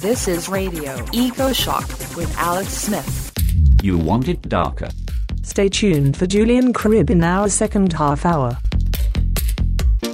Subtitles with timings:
[0.00, 1.86] This is Radio Eco Shock
[2.16, 3.32] with Alex Smith.
[3.82, 4.88] You want it darker.
[5.42, 8.56] Stay tuned for Julian Cribb in our second half hour.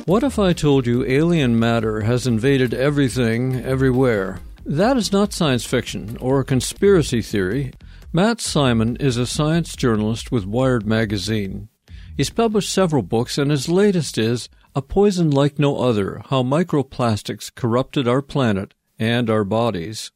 [0.04, 4.41] What if I told you alien matter has invaded everything, everywhere?
[4.64, 7.73] That is not science fiction or a conspiracy theory.
[8.12, 11.68] Matt Simon is a science journalist with Wired magazine.
[12.16, 17.55] He's published several books, and his latest is A Poison Like No Other How Microplastics
[17.55, 20.11] Corrupted Our Planet and Our Bodies.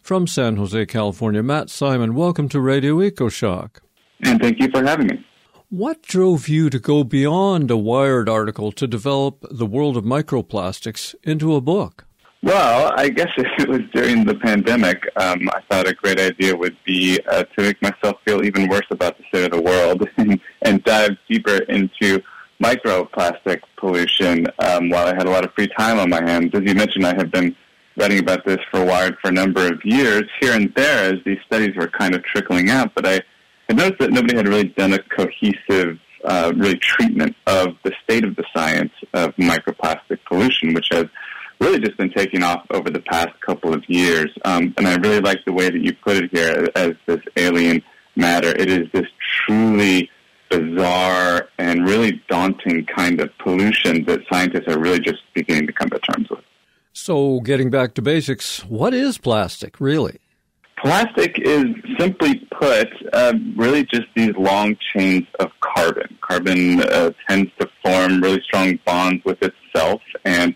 [0.00, 3.78] From San Jose, California, Matt Simon, welcome to Radio EcoShock.
[4.22, 5.26] And thank you for having me.
[5.70, 11.14] What drove you to go beyond a Wired article to develop the world of microplastics
[11.24, 12.06] into a book?
[12.42, 16.54] Well, I guess if it was during the pandemic, um, I thought a great idea
[16.54, 20.06] would be uh, to make myself feel even worse about the state of the world
[20.18, 22.20] and, and dive deeper into
[22.62, 26.50] microplastic pollution um, while I had a lot of free time on my hands.
[26.54, 27.56] As you mentioned, I have been
[27.96, 31.38] writing about this for Wired for a number of years, here and there, as these
[31.46, 32.94] studies were kind of trickling out.
[32.94, 33.22] But I
[33.68, 38.24] I noticed that nobody had really done a cohesive, uh, really treatment of the state
[38.24, 41.06] of the science of microplastic pollution, which has
[41.60, 44.30] really just been taking off over the past couple of years.
[44.44, 47.82] Um, and I really like the way that you put it here as this alien
[48.16, 48.48] matter.
[48.48, 49.06] It is this
[49.46, 50.10] truly
[50.50, 55.88] bizarre and really daunting kind of pollution that scientists are really just beginning to come
[55.88, 56.44] to terms with.
[56.96, 60.20] So, getting back to basics, what is plastic really?
[60.78, 61.64] Plastic is
[61.98, 66.16] simply put uh, really just these long chains of carbon.
[66.20, 70.54] Carbon uh, tends to form really strong bonds with itself, and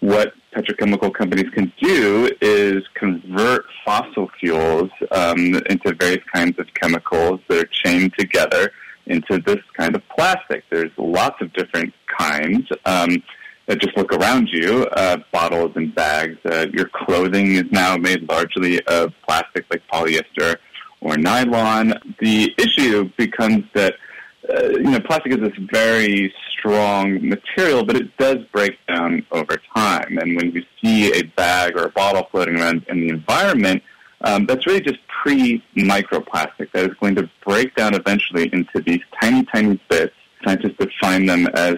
[0.00, 7.38] what petrochemical companies can do is convert fossil fuels um, into various kinds of chemicals
[7.48, 8.72] that are chained together
[9.06, 10.64] into this kind of plastic.
[10.68, 12.66] There's lots of different kinds.
[12.84, 13.22] Um,
[13.68, 16.38] uh, just look around you, uh, bottles and bags.
[16.44, 20.56] Uh, your clothing is now made largely of plastic like polyester
[21.00, 21.94] or nylon.
[22.20, 23.94] The issue becomes that
[24.48, 29.56] uh, you know plastic is this very strong material, but it does break down over
[29.74, 30.18] time.
[30.18, 33.82] And when you see a bag or a bottle floating around in the environment,
[34.22, 39.44] um, that's really just pre-microplastic that is going to break down eventually into these tiny,
[39.52, 40.14] tiny bits.
[40.44, 41.76] Scientists define them as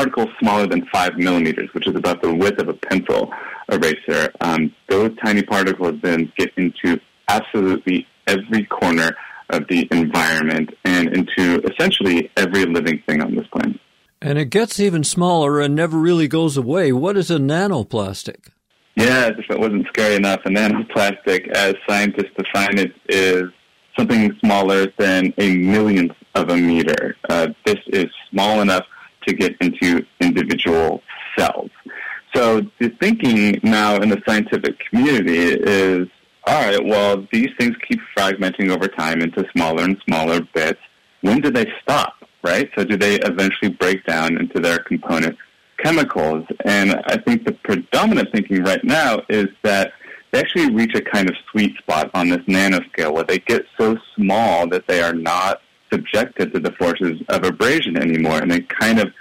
[0.00, 3.30] particles smaller than five millimeters, which is about the width of a pencil
[3.70, 4.32] eraser.
[4.40, 9.14] Um, those tiny particles then get into absolutely every corner
[9.50, 13.78] of the environment and into essentially every living thing on this planet.
[14.22, 16.92] And it gets even smaller and never really goes away.
[16.92, 18.48] What is a nanoplastic?
[18.96, 23.44] Yeah, if it wasn't scary enough, a nanoplastic, as scientists define it, is
[23.98, 27.16] something smaller than a millionth of a meter.
[27.28, 28.84] Uh, this is small enough
[29.26, 31.02] to get into individual
[31.38, 31.70] cells.
[32.34, 36.08] So the thinking now in the scientific community is,
[36.46, 40.80] all right, well, these things keep fragmenting over time into smaller and smaller bits.
[41.22, 42.70] When do they stop, right?
[42.76, 45.36] So do they eventually break down into their component
[45.78, 46.46] chemicals?
[46.64, 49.92] And I think the predominant thinking right now is that
[50.30, 53.96] they actually reach a kind of sweet spot on this nanoscale where they get so
[54.14, 55.60] small that they are not
[55.92, 59.12] subjected to the forces of abrasion anymore, and they kind of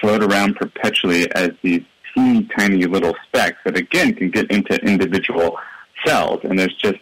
[0.00, 1.82] float around perpetually as these
[2.14, 5.58] teeny tiny little specks that again can get into individual
[6.04, 6.40] cells.
[6.44, 6.98] And there's just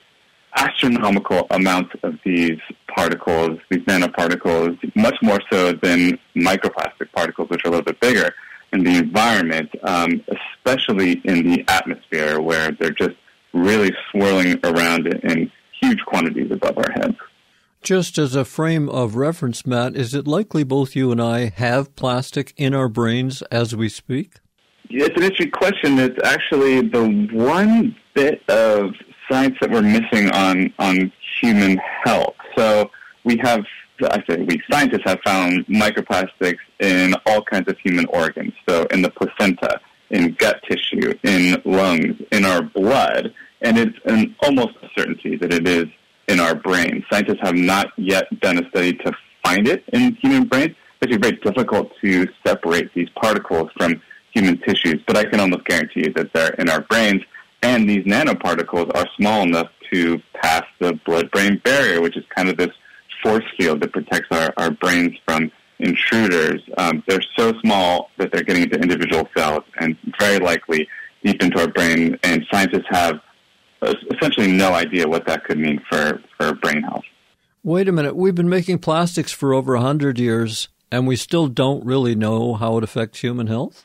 [0.56, 2.58] astronomical amounts of these
[2.94, 8.32] particles, these nanoparticles, much more so than microplastic particles, which are a little bit bigger
[8.72, 13.16] in the environment, um, especially in the atmosphere where they're just
[13.52, 17.16] really swirling around in huge quantities above our heads.
[17.84, 21.94] Just as a frame of reference, Matt, is it likely both you and I have
[21.96, 24.36] plastic in our brains as we speak?
[24.88, 25.98] It's an interesting question.
[25.98, 28.94] It's actually the one bit of
[29.30, 31.12] science that we're missing on, on
[31.42, 32.36] human health.
[32.56, 32.90] So
[33.24, 33.60] we have,
[34.02, 38.54] I say we scientists have found microplastics in all kinds of human organs.
[38.66, 39.78] So in the placenta,
[40.08, 43.34] in gut tissue, in lungs, in our blood.
[43.60, 45.84] And it's an almost a certainty that it is
[46.28, 47.04] in our brain.
[47.10, 49.12] Scientists have not yet done a study to
[49.44, 50.74] find it in human brains.
[51.02, 54.00] It's very difficult to separate these particles from
[54.32, 57.22] human tissues, but I can almost guarantee you that they're in our brains.
[57.62, 62.56] And these nanoparticles are small enough to pass the blood-brain barrier, which is kind of
[62.56, 62.74] this
[63.22, 66.62] force field that protects our, our brains from intruders.
[66.78, 70.88] Um, they're so small that they're getting into individual cells and very likely
[71.22, 72.18] deep into our brain.
[72.22, 73.20] And scientists have
[74.12, 77.04] essentially no idea what that could mean for, for brain health.
[77.62, 78.14] Wait a minute.
[78.16, 82.76] We've been making plastics for over 100 years, and we still don't really know how
[82.78, 83.84] it affects human health?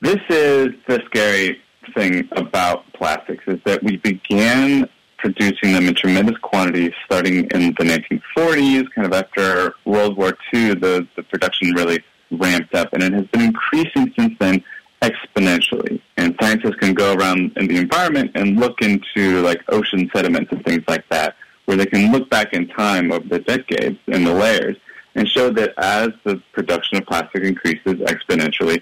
[0.00, 1.60] This is the scary
[1.94, 7.84] thing about plastics is that we began producing them in tremendous quantities starting in the
[8.36, 12.02] 1940s, kind of after World War II, the, the production really
[12.32, 14.64] ramped up, and it has been increasing since then
[15.02, 16.00] exponentially.
[16.16, 20.64] And scientists can go around in the environment and look into like ocean sediments and
[20.64, 24.32] things like that, where they can look back in time over the decades and the
[24.32, 24.76] layers
[25.14, 28.80] and show that as the production of plastic increases exponentially,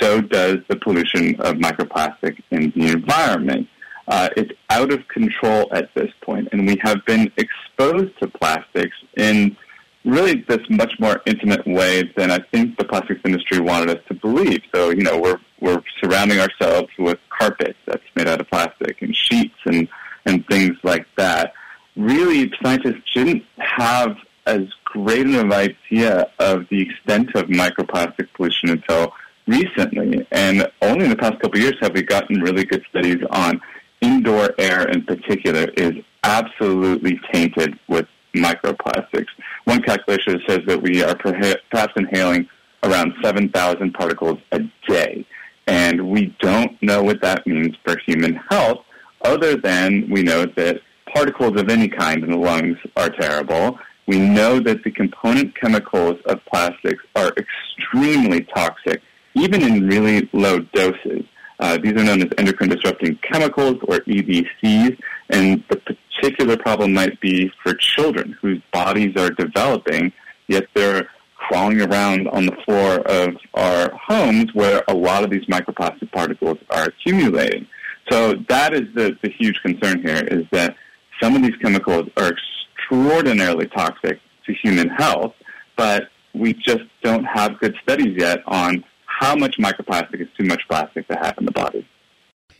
[0.00, 3.68] so does the pollution of microplastic in the environment.
[4.08, 8.96] Uh, it's out of control at this point, and we have been exposed to plastics
[9.16, 9.56] in
[10.04, 14.14] really this much more intimate way than I think the plastics industry wanted us to
[14.14, 14.60] believe.
[14.74, 19.14] So, you know, we're we're surrounding ourselves with carpet that's made out of plastic and
[19.14, 19.88] sheets and
[20.24, 21.52] and things like that.
[21.96, 24.16] Really, scientists didn't have
[24.46, 29.12] as great an idea of the extent of microplastic pollution until
[29.46, 33.18] recently, and only in the past couple of years have we gotten really good studies
[33.30, 33.60] on
[34.00, 35.92] indoor air in particular is
[36.22, 39.28] absolutely tainted with microplastics.
[39.64, 42.48] One calculation says that we are perhaps inhaling
[42.82, 45.26] around 7,000 particles a day.
[45.66, 48.84] And we don't know what that means for human health,
[49.22, 50.80] other than we know that
[51.12, 53.78] particles of any kind in the lungs are terrible.
[54.06, 59.02] We know that the component chemicals of plastics are extremely toxic,
[59.34, 61.24] even in really low doses.
[61.60, 64.98] Uh, these are known as endocrine disrupting chemicals, or EDCs,
[65.30, 70.12] and the particular problem might be for children whose bodies are developing,
[70.48, 75.44] yet they're crawling around on the floor of our homes where a lot of these
[75.46, 77.66] microplastic particles are accumulating.
[78.10, 80.76] So that is the, the huge concern here is that
[81.22, 85.34] some of these chemicals are extraordinarily toxic to human health,
[85.76, 90.62] but we just don't have good studies yet on how much microplastic is too much
[90.68, 91.86] plastic to have in the body.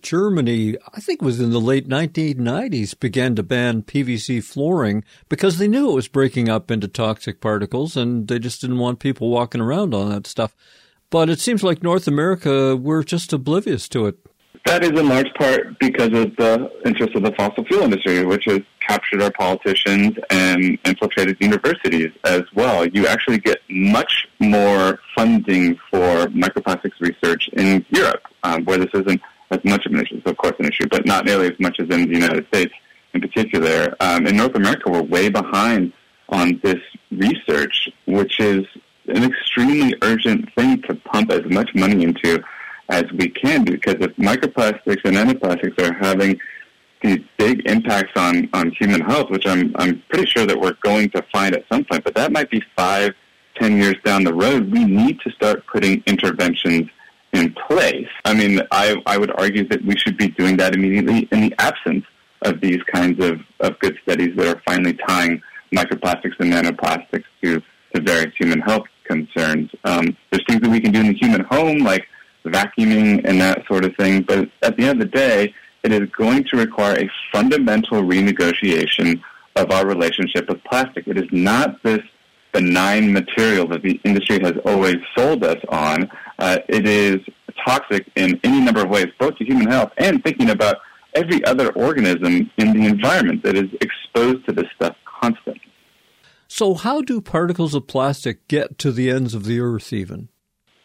[0.03, 5.59] Germany, I think it was in the late 1990s, began to ban PVC flooring because
[5.59, 9.31] they knew it was breaking up into toxic particles and they just didn't want people
[9.31, 10.55] walking around on that stuff.
[11.11, 14.19] But it seems like North America, we're just oblivious to it.
[14.67, 18.45] That is in large part because of the interest of the fossil fuel industry, which
[18.45, 22.87] has captured our politicians and infiltrated universities as well.
[22.87, 29.23] You actually get much more funding for microplastics research in Europe, um, where this isn't
[29.51, 30.17] as much of an issue.
[30.17, 32.73] It's of course an issue, but not nearly as much as in the United States
[33.15, 33.97] in particular.
[34.01, 35.93] Um, in North America, we're way behind
[36.29, 36.81] on this
[37.11, 38.67] research, which is
[39.09, 42.43] an extremely urgent thing to pump as much money into
[42.91, 46.39] as we can because if microplastics and nanoplastics are having
[47.03, 51.11] these big impacts on, on human health, which I'm I'm pretty sure that we're going
[51.11, 53.15] to find at some point, but that might be five,
[53.55, 54.73] ten years down the road.
[54.73, 56.89] We need to start putting interventions
[57.39, 58.09] in place.
[58.25, 61.55] I mean, I I would argue that we should be doing that immediately in the
[61.59, 62.05] absence
[62.43, 65.41] of these kinds of, of good studies that are finally tying
[65.75, 67.63] microplastics and nanoplastics to,
[67.97, 69.69] various human health concerns.
[69.83, 72.07] Um, there's things that we can do in the human home, like
[72.45, 74.23] vacuuming and that sort of thing.
[74.23, 75.53] But at the end of the day,
[75.83, 79.21] it is going to require a fundamental renegotiation
[79.57, 81.09] of our relationship with plastic.
[81.09, 82.01] It is not this
[82.53, 86.09] benign material that the industry has always sold us on.
[86.39, 87.19] Uh, it is
[87.67, 90.77] toxic in any number of ways, both to human health and thinking about
[91.15, 95.61] every other organism in the environment that is exposed to this stuff constantly.
[96.47, 100.29] So, how do particles of plastic get to the ends of the earth, even?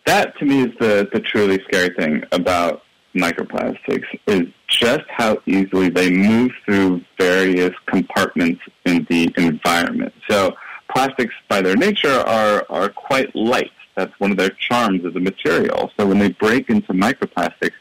[0.05, 2.81] that to me is the, the truly scary thing about
[3.15, 10.13] microplastics is just how easily they move through various compartments in the environment.
[10.29, 10.53] So
[10.93, 13.71] plastics by their nature are, are quite light.
[13.95, 15.91] That's one of their charms as a material.
[15.97, 17.73] So when they break into microplastics,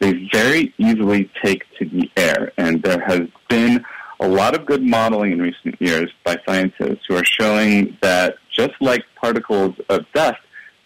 [0.00, 2.52] they very easily take to the air.
[2.56, 3.84] And there has been
[4.18, 8.74] a lot of good modeling in recent years by scientists who are showing that just
[8.80, 10.40] like particles of dust,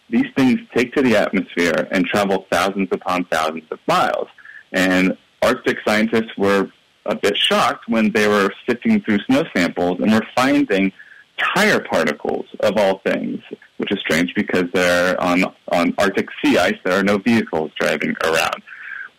[0.09, 4.27] these things take to the atmosphere and travel thousands upon thousands of miles.
[4.71, 6.69] And Arctic scientists were
[7.05, 10.91] a bit shocked when they were sifting through snow samples and were finding
[11.37, 13.39] tire particles of all things,
[13.77, 16.75] which is strange because they're on, on Arctic sea ice.
[16.83, 18.61] There are no vehicles driving around.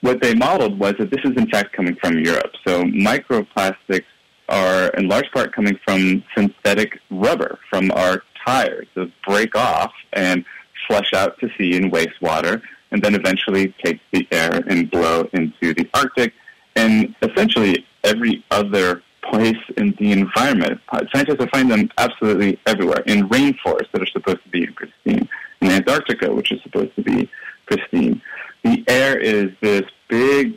[0.01, 2.53] What they modeled was that this is in fact coming from Europe.
[2.67, 4.05] So microplastics
[4.49, 10.45] are in large part coming from synthetic rubber from our tires that break off and
[10.87, 15.75] flush out to sea in wastewater, and then eventually take the air and blow into
[15.75, 16.33] the Arctic,
[16.77, 20.81] and essentially every other place in the environment.
[21.13, 25.29] Scientists are finding them absolutely everywhere in rainforests that are supposed to be pristine,
[25.61, 27.31] in Antarctica, which is supposed to be
[27.67, 28.21] pristine.
[28.65, 30.55] The air is this big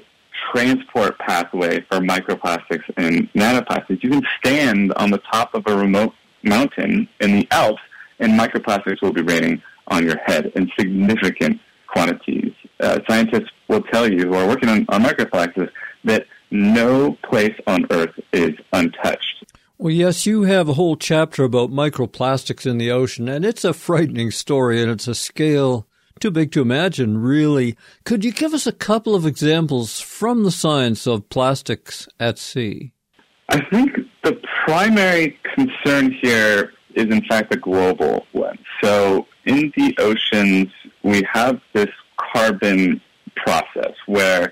[0.52, 4.04] transport pathway for microplastics and nanoplastics.
[4.04, 7.82] You can stand on the top of a remote mountain in the Alps,
[8.20, 12.54] and microplastics will be raining on your head in significant quantities.
[12.80, 15.70] Uh, scientists will tell you who are working on, on microplastics
[16.04, 19.46] that no place on Earth is untouched.
[19.78, 23.74] Well, yes, you have a whole chapter about microplastics in the ocean, and it's a
[23.74, 25.88] frightening story, and it's a scale
[26.20, 27.78] too big to imagine, really.
[28.04, 32.92] Could you give us a couple of examples from the science of plastics at sea?
[33.48, 33.92] I think
[34.24, 38.60] the primary concern here is, in fact, a global one.
[38.84, 40.68] So, in the oceans,
[41.04, 43.02] we have this carbon
[43.38, 44.52] process where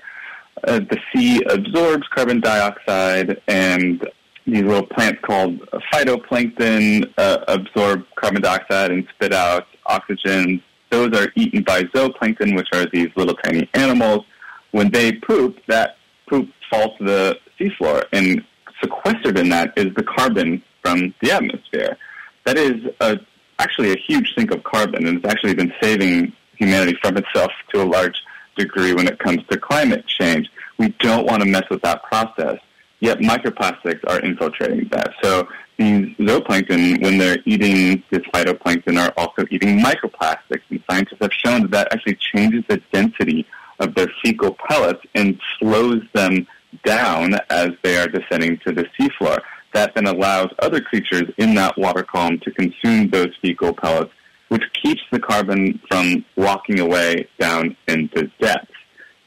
[0.64, 4.08] uh, the sea absorbs carbon dioxide and
[4.46, 5.60] these little plants called
[5.92, 10.62] phytoplankton uh, absorb carbon dioxide and spit out oxygen.
[10.90, 14.24] Those are eaten by zooplankton, which are these little tiny animals.
[14.70, 15.96] When they poop, that
[16.28, 18.42] poop falls to the seafloor, and
[18.80, 21.98] sequestered in that is the carbon from the atmosphere.
[22.44, 23.18] That is a,
[23.58, 27.82] actually a huge sink of carbon, and it's actually been saving humanity from itself to
[27.82, 28.22] a large
[28.58, 30.50] degree when it comes to climate change.
[30.78, 32.58] We don't want to mess with that process.
[33.00, 35.14] Yet microplastics are infiltrating that.
[35.22, 35.48] So
[35.78, 40.62] these zooplankton, when they're eating this phytoplankton, are also eating microplastics.
[40.70, 43.46] And scientists have shown that that actually changes the density
[43.78, 46.46] of their fecal pellets and slows them
[46.84, 49.38] down as they are descending to the seafloor.
[49.74, 54.12] That then allows other creatures in that water column to consume those fecal pellets,
[54.48, 58.70] which keeps the carbon from walking away down into depth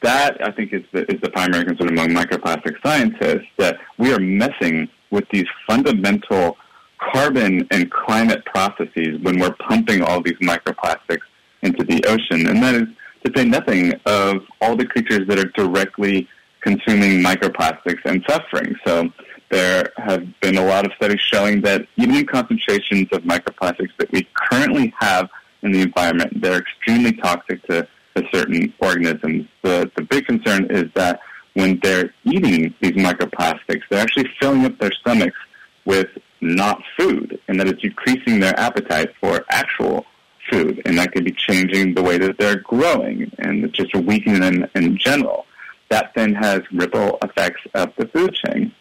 [0.02, 4.20] that I think is the, is the primary concern among microplastic scientists that we are
[4.20, 6.58] messing with these fundamental
[6.98, 11.22] carbon and climate processes when we're pumping all these microplastics
[11.62, 12.48] into the ocean.
[12.48, 12.88] And that is
[13.26, 16.28] to say nothing of all the creatures that are directly
[16.62, 18.76] consuming microplastics and suffering.
[18.86, 19.10] So
[19.52, 24.12] there have been a lot of studies showing that even in concentrations of microplastics that
[24.12, 25.30] we currently have
[25.62, 29.48] in the environment, they're extremely toxic to to certain organisms.
[29.62, 31.20] The, the big concern is that
[31.54, 35.38] when they're eating these microplastics, they're actually filling up their stomachs
[35.86, 36.08] with
[36.42, 40.06] not food, and that it's decreasing their appetite for actual
[40.50, 44.66] food, and that could be changing the way that they're growing, and just weakening them
[44.76, 45.46] in general.
[45.90, 48.74] That then has ripple effects up the food chain.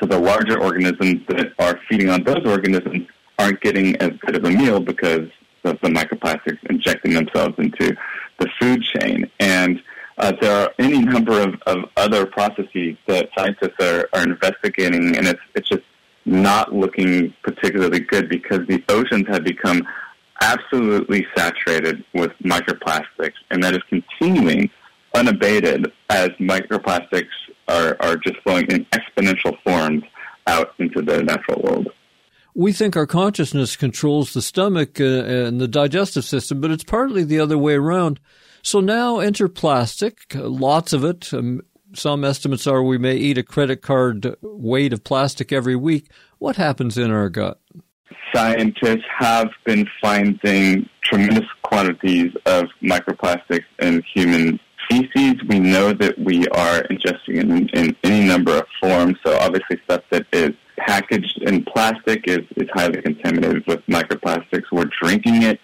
[0.00, 4.44] So the larger organisms that are feeding on those organisms aren't getting as good of
[4.44, 5.28] a meal because
[5.64, 7.96] of the microplastics injecting themselves into
[8.38, 9.30] the food chain.
[9.40, 9.82] And
[10.18, 15.26] uh, there are any number of, of other processes that scientists are, are investigating, and
[15.26, 15.84] it's, it's just
[16.24, 19.86] not looking particularly good because the oceans have become
[20.40, 24.70] absolutely saturated with microplastics, and that is continuing
[25.14, 27.28] unabated as microplastics
[27.68, 30.02] are, are just flowing in exponential forms
[30.46, 31.88] out into the natural world
[32.56, 37.22] we think our consciousness controls the stomach uh, and the digestive system, but it's partly
[37.22, 38.18] the other way around.
[38.62, 41.32] So now enter plastic, uh, lots of it.
[41.34, 41.60] Um,
[41.92, 46.10] some estimates are we may eat a credit card weight of plastic every week.
[46.38, 47.60] What happens in our gut?
[48.34, 55.42] Scientists have been finding tremendous quantities of microplastics in human feces.
[55.48, 59.16] We know that we are ingesting in, in any number of forms.
[59.24, 64.64] So obviously stuff that is packaged in plastic is, is highly contaminated with microplastics.
[64.70, 65.60] We're drinking it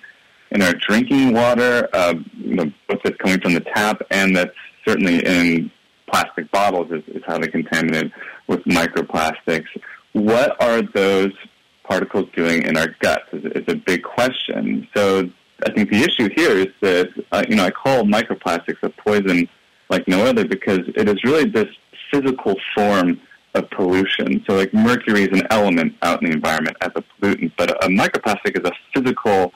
[0.50, 4.55] in our drinking water, uh, you know, both that's coming from the tap and that's
[4.87, 5.71] certainly in
[6.11, 8.12] plastic bottles is, is highly contaminated
[8.47, 9.69] with microplastics.
[10.12, 11.33] What are those
[11.85, 14.87] particles doing in our guts is, is a big question.
[14.95, 15.31] So
[15.64, 19.49] I think the issue here is that, uh, you know, I call microplastics a poison
[19.90, 21.69] like no other because it is really this
[22.11, 23.21] physical form
[23.54, 24.42] of pollution.
[24.47, 27.88] So, like mercury is an element out in the environment as a pollutant, but a,
[27.88, 29.52] microplastic is a physical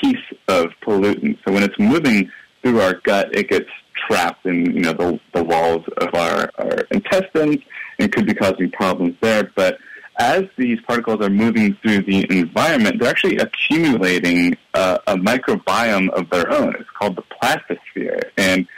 [0.00, 0.16] piece
[0.48, 1.38] of pollutant.
[1.44, 2.30] So, when it's moving
[2.62, 6.78] through our gut, it gets trapped in you know the, the walls of our, our
[6.90, 7.58] intestines
[7.98, 9.50] and could be causing problems there.
[9.56, 9.78] But
[10.20, 16.28] as these particles are moving through the environment, they're actually accumulating uh, a microbiome of
[16.28, 16.76] their own.
[16.78, 18.68] It's called the plastosphere, and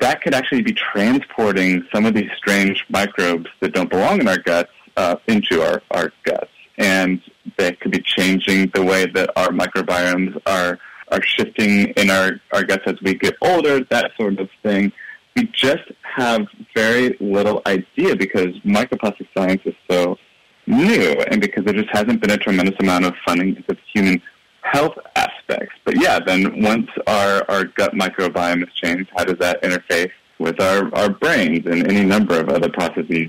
[0.00, 4.38] that could actually be transporting some of these strange microbes that don't belong in our
[4.38, 6.50] guts uh, into our, our guts.
[6.78, 7.20] And
[7.58, 12.64] that could be changing the way that our microbiomes are, are shifting in our, our
[12.64, 14.90] guts as we get older, that sort of thing.
[15.36, 20.16] We just have very little idea because microplastic science is so
[20.66, 24.22] new and because there just hasn't been a tremendous amount of funding into human
[24.62, 25.74] health aspects.
[25.84, 30.60] But yeah, then once our, our gut microbiome is changed, how does that interface with
[30.60, 33.28] our, our brains and any number of other processes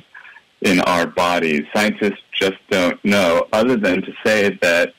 [0.62, 1.62] in our bodies.
[1.74, 4.94] Scientists just don't know, other than to say that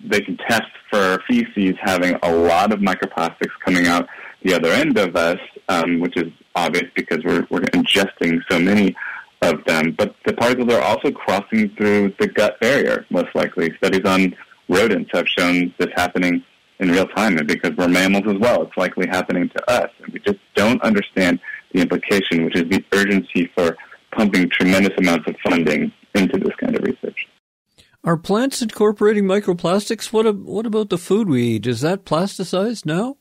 [0.00, 4.08] they can test for feces having a lot of microplastics coming out
[4.42, 8.94] the other end of us, um, which is obvious because we're, we're ingesting so many
[9.42, 9.94] of them.
[9.96, 13.72] But the particles are also crossing through the gut barrier, most likely.
[13.78, 14.34] Studies on
[14.68, 16.42] rodents have shown this happening
[16.78, 19.90] in real time, and because we're mammals as well, it's likely happening to us.
[20.02, 21.40] And we just don't understand
[21.72, 23.76] the implication, which is the urgency for
[24.12, 27.26] pumping tremendous amounts of funding into this kind of research.
[28.04, 30.12] Are plants incorporating microplastics?
[30.12, 31.66] What, what about the food we eat?
[31.66, 33.16] Is that plasticized now?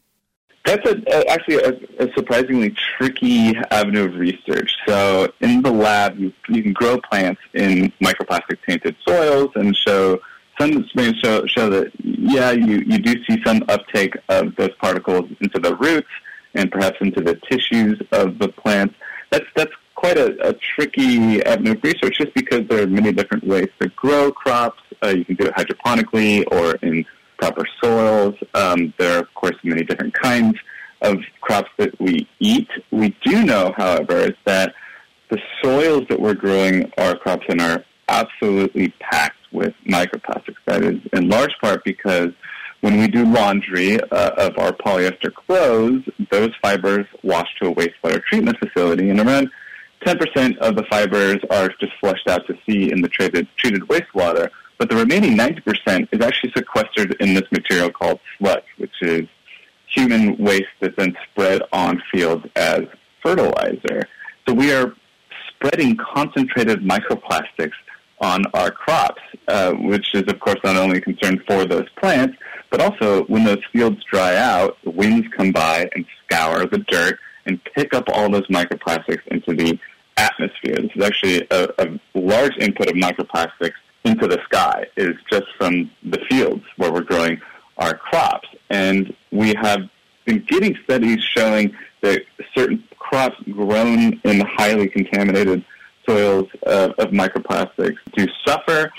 [0.65, 4.75] That's a, a, actually a, a, surprisingly tricky avenue of research.
[4.87, 10.19] So in the lab, you, you can grow plants in microplastic tainted soils and show
[10.59, 15.29] some experiments show, show that, yeah, you, you do see some uptake of those particles
[15.39, 16.09] into the roots
[16.55, 18.95] and perhaps into the tissues of the plants.
[19.29, 23.45] That's, that's quite a, a tricky avenue of research just because there are many different
[23.45, 24.81] ways to grow crops.
[25.03, 27.05] Uh, you can do it hydroponically or in
[27.37, 28.35] proper soils.
[28.53, 30.57] Um, there are, of course, many different kinds
[31.01, 32.69] of crops that we eat.
[32.91, 34.73] We do know, however, is that
[35.29, 40.57] the soils that we're growing our crops in are absolutely packed with microplastics.
[40.65, 42.29] That is in large part because
[42.81, 48.21] when we do laundry uh, of our polyester clothes, those fibers wash to a wastewater
[48.23, 49.49] treatment facility, and around
[50.05, 54.49] 10% of the fibers are just flushed out to sea in the treated, treated wastewater,
[54.77, 59.27] but the remaining 90% is actually sequestered in this material called sludge, which is
[59.87, 62.81] human waste that's then spread on fields as
[63.23, 64.01] fertilizer.
[64.47, 64.93] So we are
[65.49, 67.71] spreading concentrated microplastics
[68.19, 72.37] on our crops, uh, which is, of course, not only a concern for those plants,
[72.69, 77.19] but also when those fields dry out, the winds come by and scour the dirt
[77.45, 79.77] and pick up all those microplastics into the
[80.17, 80.75] atmosphere.
[80.75, 83.73] This is actually a, a large input of microplastics
[84.05, 87.41] into the sky is just from the fields where we're growing
[87.77, 88.47] our crops.
[88.69, 89.81] And we have
[90.25, 92.21] been getting studies showing that
[92.55, 95.65] certain crops grown in highly contaminated
[96.07, 98.91] soils of, of microplastics do suffer.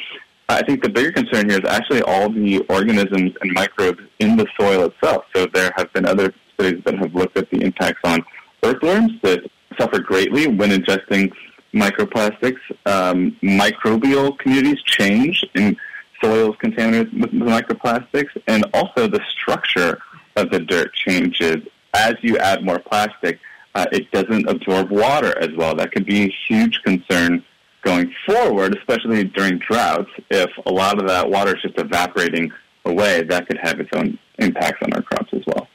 [0.49, 4.47] I think the bigger concern here is actually all the organisms and microbes in the
[4.59, 5.25] soil itself.
[5.35, 8.25] So there have been other studies that have looked at the impacts on
[8.63, 9.41] earthworms that
[9.79, 11.33] suffer greatly when ingesting
[11.77, 12.61] microplastics.
[12.87, 15.77] Um, microbial communities change in
[16.23, 19.99] soils contaminated with microplastics, and also the structure
[20.37, 21.57] of the dirt changes.
[21.95, 23.39] As you add more plastic,
[23.75, 25.75] uh, it doesn't absorb water as well.
[25.75, 27.45] That could be a huge concern
[27.85, 30.11] going forward, especially during droughts.
[30.31, 32.51] If a lot of that water is just evaporating
[32.85, 35.69] away, that could have its own impacts on our crops as well.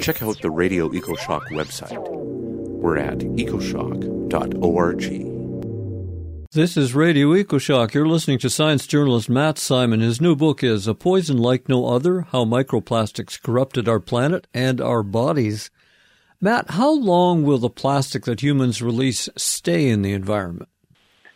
[0.00, 1.98] Check out the Radio EcoShock website.
[2.08, 5.37] We're at ecoshock.org.
[6.52, 7.92] This is Radio EcoShock.
[7.92, 10.00] You're listening to science journalist Matt Simon.
[10.00, 14.80] His new book is A Poison Like No Other How Microplastics Corrupted Our Planet and
[14.80, 15.70] Our Bodies.
[16.40, 20.70] Matt, how long will the plastic that humans release stay in the environment?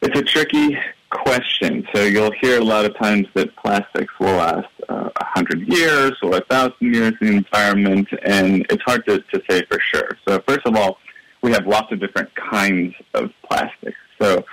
[0.00, 0.78] It's a tricky
[1.10, 1.86] question.
[1.94, 5.60] So you'll hear a lot of times that plastics will last uh, a uh, hundred
[5.68, 9.78] years or a thousand years in the environment, and it's hard to, to say for
[9.78, 10.08] sure.
[10.26, 10.96] So first of all,
[11.42, 13.98] we have lots of different kinds of plastics.
[14.18, 14.44] So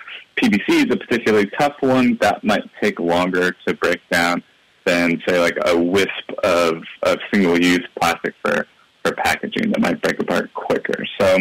[0.42, 4.42] PVC is a particularly tough one that might take longer to break down
[4.86, 6.10] than, say, like a wisp
[6.44, 8.66] of, of single-use plastic for,
[9.04, 11.06] for packaging that might break apart quicker.
[11.20, 11.40] So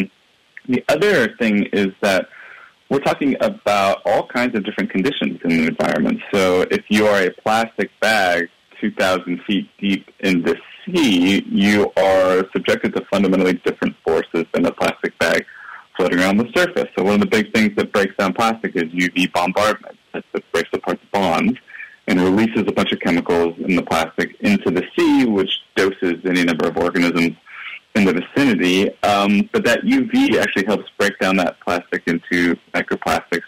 [0.68, 2.28] the other thing is that
[2.90, 6.20] we're talking about all kinds of different conditions in the environment.
[6.32, 8.48] So if you are a plastic bag
[8.80, 14.72] 2,000 feet deep in the sea, you are subjected to fundamentally different forces than a
[14.72, 15.44] plastic bag
[15.98, 16.88] floating around the surface.
[16.96, 19.98] So one of the big things that breaks down plastic is UV bombardment.
[20.14, 21.58] That breaks apart the bonds
[22.06, 26.44] and releases a bunch of chemicals in the plastic into the sea, which doses any
[26.44, 27.36] number of organisms
[27.94, 28.90] in the vicinity.
[29.02, 33.42] Um, but that UV actually helps break down that plastic into microplastics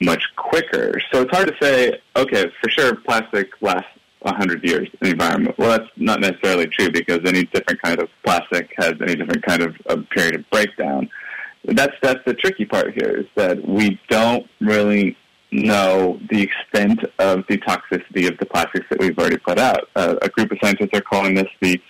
[0.00, 1.00] much quicker.
[1.12, 3.88] So it's hard to say, okay, for sure plastic lasts
[4.20, 5.58] 100 years in the environment.
[5.58, 9.62] Well, that's not necessarily true because any different kind of plastic has any different kind
[9.62, 11.08] of, of period of breakdown
[11.74, 15.16] that's that's the tricky part here is that we don't really
[15.52, 19.88] know the extent of the toxicity of the plastics that we've already put out.
[19.94, 21.80] Uh, a group of scientists are calling this the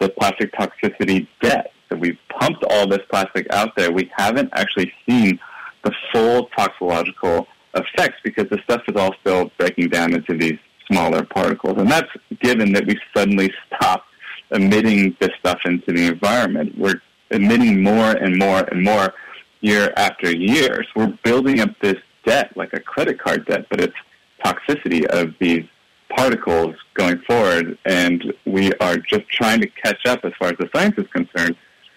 [0.00, 1.72] the plastic toxicity debt.
[1.88, 3.92] So we've pumped all this plastic out there.
[3.92, 5.38] We haven't actually seen
[5.84, 10.58] the full toxicological effects because the stuff is all still breaking down into these
[10.90, 11.78] smaller particles.
[11.78, 12.10] And that's
[12.40, 14.04] given that we suddenly stop
[14.50, 16.76] emitting this stuff into the environment.
[16.76, 17.00] We're
[17.34, 19.12] emitting more and more and more
[19.60, 20.84] year after year.
[20.84, 23.96] So we're building up this debt like a credit card debt, but it's
[24.44, 25.64] toxicity of these
[26.10, 30.68] particles going forward, and we are just trying to catch up as far as the
[30.74, 31.56] science is concerned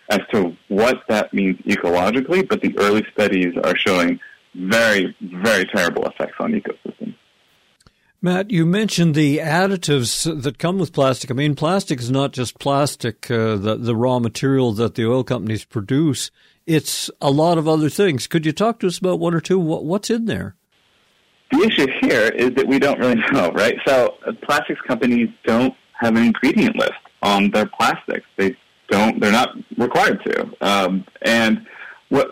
[0.09, 4.19] as to what that means ecologically, but the early studies are showing
[4.55, 7.15] very, very terrible effects on ecosystems.
[8.19, 11.29] Matt, you mentioned the additives that come with plastic.
[11.29, 15.23] I mean, plastic is not just plastic, uh, the, the raw material that the oil
[15.23, 16.31] companies produce.
[16.65, 18.25] It's a lot of other things.
[18.25, 19.59] Could you talk to us about one or two?
[19.59, 20.55] What, what's in there?
[21.51, 23.77] The issue here is that we don't really know, right?
[23.85, 28.25] So, uh, plastics companies don't have an ingredient list on their plastics.
[28.35, 28.57] They
[28.89, 29.21] don't.
[29.21, 30.51] They're not required to.
[30.61, 31.65] Um, and
[32.09, 32.27] what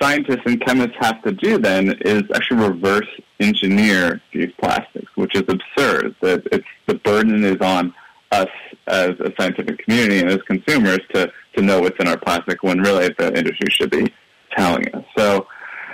[0.00, 3.08] scientists and chemists have to do then is actually reverse
[3.40, 6.14] engineer these plastics, which is absurd.
[6.20, 7.94] That it's the burden is on
[8.30, 8.48] us
[8.86, 12.80] as a scientific community and as consumers to to know what's in our plastic when
[12.80, 14.12] really the industry should be
[14.56, 15.04] telling us.
[15.16, 15.46] So,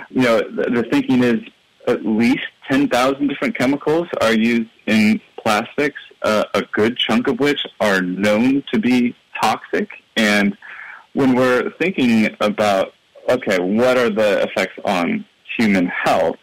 [0.09, 1.39] you know, the, the thinking is
[1.87, 7.59] at least 10,000 different chemicals are used in plastics, uh, a good chunk of which
[7.79, 9.89] are known to be toxic.
[10.15, 10.57] And
[11.13, 12.93] when we're thinking about,
[13.29, 15.25] okay, what are the effects on
[15.57, 16.37] human health,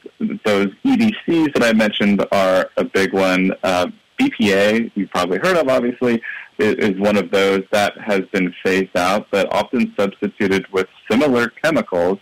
[0.44, 3.52] those EDCs that I mentioned are a big one.
[3.62, 3.88] Uh,
[4.20, 6.22] BPA, you've probably heard of, obviously,
[6.58, 12.18] is, one of those that has been phased out, but often substituted with similar chemicals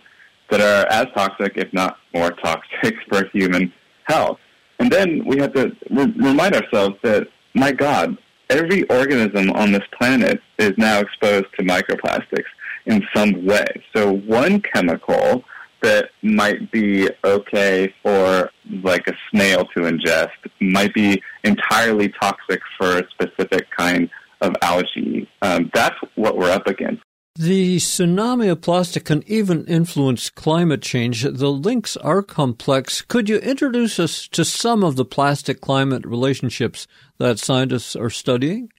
[0.49, 3.71] that are as toxic, if not more toxic, for human
[4.05, 4.39] health.
[4.79, 8.17] And then we have to re- remind ourselves that, my God,
[8.49, 12.45] every organism on this planet is now exposed to microplastics
[12.85, 13.65] in some way.
[13.95, 15.43] So one chemical
[15.81, 18.49] that might be okay for
[18.83, 24.09] like a snail to ingest might be entirely toxic for a specific kind
[24.41, 25.27] of algae.
[25.41, 27.01] Um, that's what we're up against.
[27.35, 31.23] The tsunami of plastic can even influence climate change.
[31.23, 33.01] The links are complex.
[33.01, 36.87] Could you introduce us to some of the plastic climate relationships
[37.19, 38.69] that scientists are studying?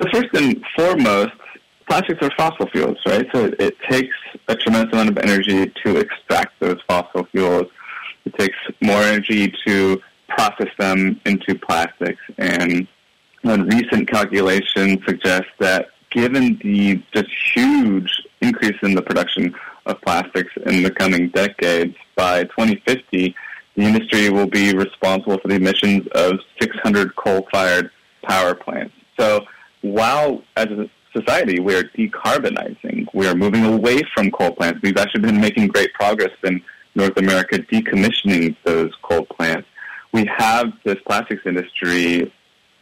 [0.00, 1.32] So, first and foremost,
[1.88, 3.26] plastics are fossil fuels, right?
[3.32, 4.16] So, it, takes
[4.48, 7.66] a tremendous amount of energy to extract those fossil fuels.
[8.24, 12.20] It takes more energy to process them into plastics.
[12.36, 12.86] And
[13.44, 19.54] recent calculation suggests that given the just huge increase in the production
[19.86, 23.34] of plastics in the coming decades, by 2050,
[23.76, 27.90] the industry will be responsible for the emissions of 600 coal-fired
[28.22, 28.94] power plants.
[29.18, 29.46] So
[29.82, 34.80] while as a society we are decarbonizing, we are moving away from coal plants.
[34.82, 36.62] We've actually been making great progress in
[36.94, 39.68] North America decommissioning those coal plants.
[40.12, 42.32] We have this plastics industry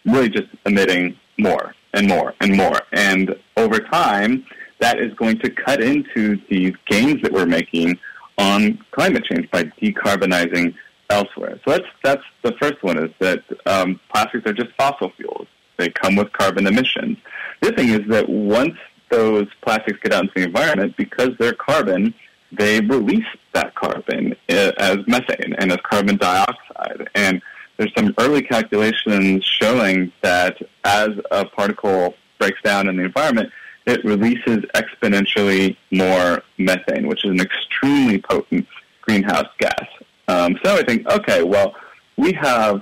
[0.05, 2.81] really just emitting more and more and more.
[2.92, 4.46] And over time,
[4.79, 7.99] that is going to cut into these gains that we're making
[8.38, 10.75] on climate change by decarbonizing
[11.11, 11.59] elsewhere.
[11.66, 15.46] So that's that's the first one is that um, plastics are just fossil fuels.
[15.76, 17.18] They come with carbon emissions.
[17.62, 18.76] The thing is that once
[19.10, 22.14] those plastics get out into the environment, because they're carbon,
[22.52, 27.08] they release that carbon uh, as methane and as carbon dioxide.
[27.14, 27.42] And
[27.76, 33.50] there's some early calculations showing that as a particle breaks down in the environment,
[33.86, 38.66] it releases exponentially more methane, which is an extremely potent
[39.02, 39.86] greenhouse gas.
[40.28, 41.74] Um, so I think, okay, well,
[42.16, 42.80] we have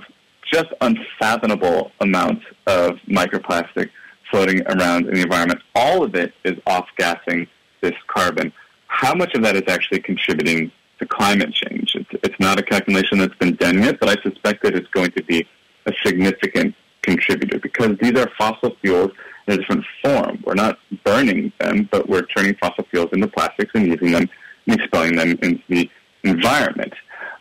[0.51, 3.89] just unfathomable amounts of microplastic
[4.29, 5.61] floating around in the environment.
[5.75, 7.47] All of it is off-gassing
[7.81, 8.51] this carbon.
[8.87, 11.95] How much of that is actually contributing to climate change.
[11.95, 15.11] It's, it's not a calculation that's been done yet, but I suspect that it's going
[15.11, 15.45] to be
[15.85, 19.11] a significant contributor because these are fossil fuels
[19.47, 20.43] in a different form.
[20.45, 24.29] We're not burning them, but we're turning fossil fuels into plastics and using them
[24.67, 25.89] and expelling them into the
[26.23, 26.93] environment.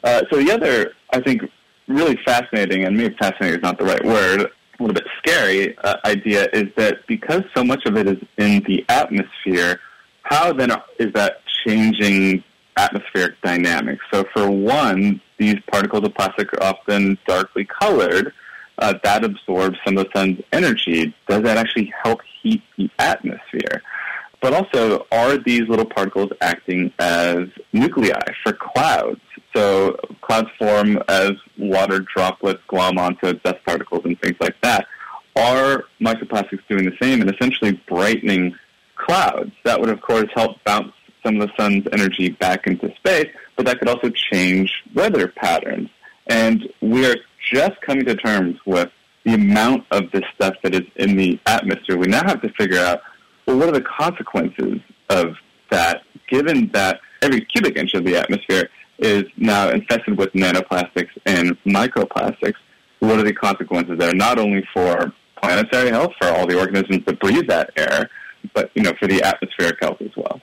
[0.02, 1.42] Uh, so the other, I think,
[1.88, 5.96] really fascinating, and maybe fascinating is not the right word, a little bit scary uh,
[6.04, 9.80] idea is that because so much of it is in the atmosphere,
[10.22, 12.42] how then is that changing
[12.76, 14.04] atmospheric dynamics.
[14.12, 18.32] So for one, these particles of plastic are often darkly colored.
[18.78, 21.14] Uh, that absorbs some of the sun's energy.
[21.28, 23.82] Does that actually help heat the atmosphere?
[24.40, 29.20] But also, are these little particles acting as nuclei for clouds?
[29.54, 34.86] So clouds form as water droplets glom onto dust particles and things like that.
[35.36, 38.56] Are microplastics doing the same and essentially brightening
[38.96, 39.52] clouds?
[39.64, 40.92] That would, of course, help bounce
[41.24, 45.88] some of the sun's energy back into space, but that could also change weather patterns.
[46.26, 47.16] And we are
[47.52, 48.90] just coming to terms with
[49.24, 51.96] the amount of this stuff that is in the atmosphere.
[51.96, 53.00] We now have to figure out,
[53.46, 55.36] well, what are the consequences of
[55.70, 61.56] that, given that every cubic inch of the atmosphere is now infested with nanoplastics and
[61.64, 62.54] microplastics.
[63.00, 64.14] What are the consequences there?
[64.14, 68.08] Not only for planetary health, for all the organisms that breathe that air,
[68.54, 70.40] but you know, for the atmospheric health as well.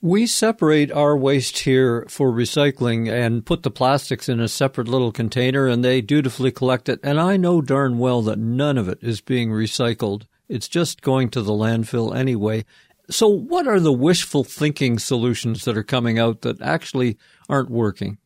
[0.00, 5.10] We separate our waste here for recycling and put the plastics in a separate little
[5.10, 7.00] container and they dutifully collect it.
[7.02, 10.22] And I know darn well that none of it is being recycled.
[10.48, 12.64] It's just going to the landfill anyway.
[13.10, 17.16] So, what are the wishful thinking solutions that are coming out that actually
[17.48, 18.18] aren't working?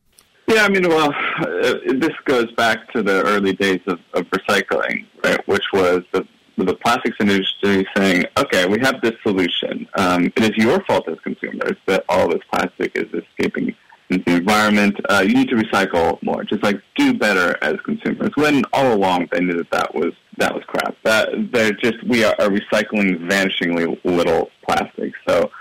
[0.47, 5.05] Yeah, I mean, well, uh, this goes back to the early days of, of recycling,
[5.23, 5.47] right?
[5.47, 9.87] Which was the the plastics industry saying, okay, we have this solution.
[9.95, 13.75] Um, it is your fault as consumers that all this plastic is escaping
[14.09, 14.95] environment.
[15.09, 16.43] Uh, you need to recycle more.
[16.43, 18.31] Just like do better as consumers.
[18.35, 20.95] When all along they knew that that was that was crap.
[21.03, 25.13] That they're just we are, are recycling vanishingly little plastic.
[25.27, 25.51] So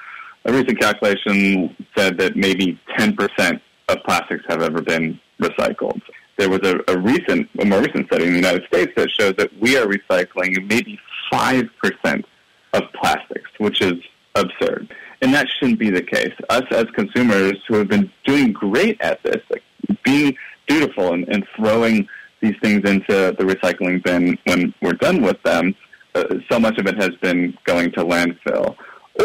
[0.44, 6.00] a recent calculation said that maybe 10% of plastics have ever been recycled
[6.42, 9.34] there was a, a recent, a more recent study in the United States that shows
[9.36, 10.98] that we are recycling maybe
[11.30, 12.24] five percent
[12.72, 13.94] of plastics, which is
[14.34, 14.92] absurd.
[15.22, 16.34] And that shouldn't be the case.
[16.50, 19.62] Us as consumers who have been doing great at this, like
[20.02, 22.08] being dutiful and, and throwing
[22.40, 25.76] these things into the recycling bin when we're done with them,
[26.16, 28.76] uh, so much of it has been going to landfill.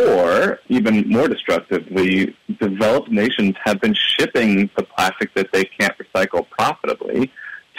[0.05, 6.47] Or, even more destructively, developed nations have been shipping the plastic that they can't recycle
[6.49, 7.31] profitably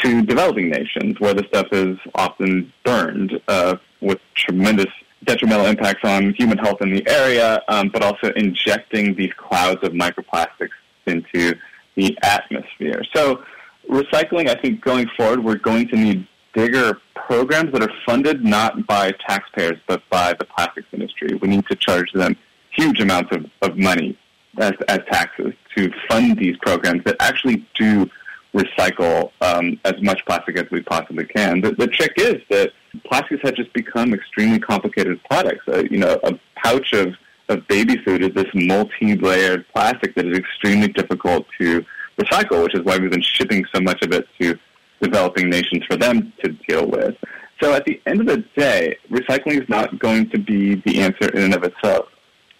[0.02, 4.92] to developing nations, where the stuff is often burned uh, with tremendous
[5.24, 9.92] detrimental impacts on human health in the area, um, but also injecting these clouds of
[9.92, 10.70] microplastics
[11.07, 11.54] into
[11.94, 13.02] the atmosphere.
[13.14, 13.42] So,
[13.90, 18.87] recycling, I think going forward, we're going to need bigger programs that are funded not
[18.87, 21.35] by taxpayers but by the plastics industry.
[21.35, 22.37] We need to charge them
[22.70, 24.16] huge amounts of, of money
[24.59, 28.09] as, as taxes to fund these programs that actually do
[28.54, 31.61] recycle um, as much plastic as we possibly can.
[31.61, 32.72] The, the trick is that
[33.05, 35.64] plastics have just become extremely complicated products.
[35.68, 37.14] Uh, you know, a pouch of,
[37.48, 41.85] of baby food is this multi-layered plastic that is extremely difficult to
[42.18, 44.59] recycle, which is why we've been shipping so much of it to
[45.01, 47.16] developing nations for them to deal with.
[47.61, 51.29] So at the end of the day, recycling is not going to be the answer
[51.31, 52.07] in and of itself.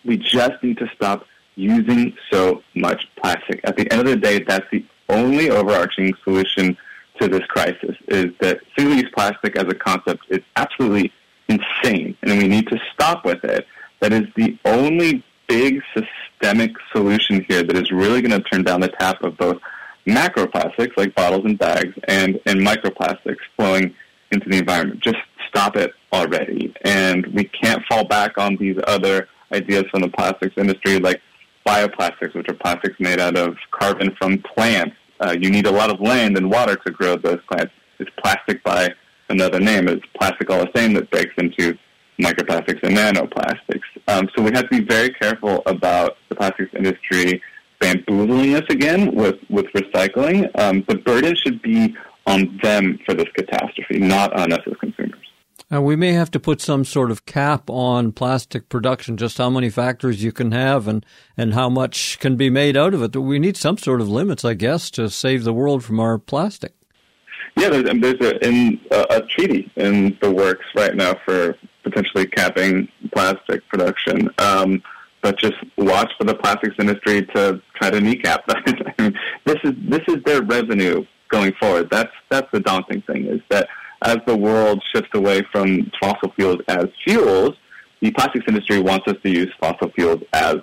[0.05, 3.61] We just need to stop using so much plastic.
[3.65, 6.77] At the end of the day, that's the only overarching solution
[7.21, 11.13] to this crisis is that single-use plastic as a concept is absolutely
[11.49, 13.67] insane, and we need to stop with it.
[14.01, 18.81] That is the only big systemic solution here that is really going to turn down
[18.81, 19.61] the tap of both
[20.07, 23.95] macroplastics like bottles and bags and, and microplastics flowing
[24.31, 25.01] into the environment.
[25.03, 26.75] Just stop it already.
[26.83, 31.21] And we can't fall back on these other ideas from the plastics industry like
[31.67, 34.97] bioplastics, which are plastics made out of carbon from plants.
[35.21, 37.73] Uh, you need a lot of land and water to grow those plants.
[37.99, 38.89] It's plastic by
[39.29, 39.89] another name.
[39.89, 41.77] It's plastic all the same that breaks into
[42.21, 43.83] microplastics and nanoplastics.
[44.09, 47.43] Um, so we have to be very careful about the plastics industry
[47.81, 50.51] bamboozling us again with, with recycling.
[50.59, 55.28] Um, the burden should be on them for this catastrophe, not on us as consumers.
[55.71, 59.51] Uh, we may have to put some sort of cap on plastic production, just how
[59.51, 61.05] many factories you can have and,
[61.37, 63.15] and how much can be made out of it.
[63.15, 66.73] We need some sort of limits, I guess, to save the world from our plastic.
[67.57, 72.27] Yeah, there's, there's a, in, uh, a treaty in the works right now for potentially
[72.27, 74.31] capping plastic production.
[74.39, 74.83] Um,
[75.21, 79.15] but just watch for the plastics industry to try to kneecap that.
[79.45, 81.89] this is this is their revenue going forward.
[81.91, 83.69] That's that's the daunting thing is that
[84.03, 87.55] as the world shifts away from fossil fuels as fuels,
[88.01, 90.57] the plastics industry wants us to use fossil fuels as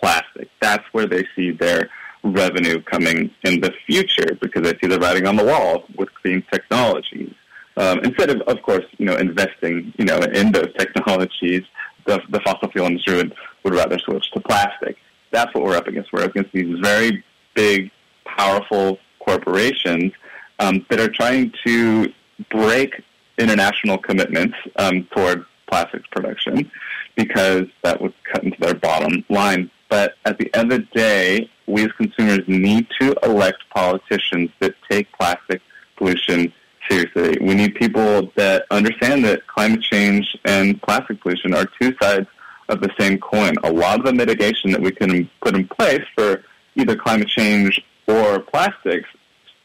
[0.00, 0.48] plastic.
[0.60, 1.90] That's where they see their
[2.22, 6.44] revenue coming in the future because they see the writing on the wall with clean
[6.52, 7.32] technologies.
[7.76, 11.62] Um, instead of, of course, you know, investing, you know, in those technologies,
[12.06, 14.96] the, the fossil fuel industry would would rather switch to plastic.
[15.32, 16.12] That's what we're up against.
[16.12, 17.90] We're up against these very big,
[18.24, 20.12] powerful corporations
[20.60, 22.12] um, that are trying to
[22.50, 23.02] break
[23.38, 26.70] international commitments um, toward plastics production
[27.16, 29.70] because that would cut into their bottom line.
[29.88, 34.74] But at the end of the day, we as consumers need to elect politicians that
[34.88, 35.60] take plastic
[35.96, 36.52] pollution
[36.88, 37.38] seriously.
[37.40, 42.28] We need people that understand that climate change and plastic pollution are two sides
[42.68, 43.54] of the same coin.
[43.64, 46.42] A lot of the mitigation that we can put in place for
[46.74, 49.08] either climate change or plastics,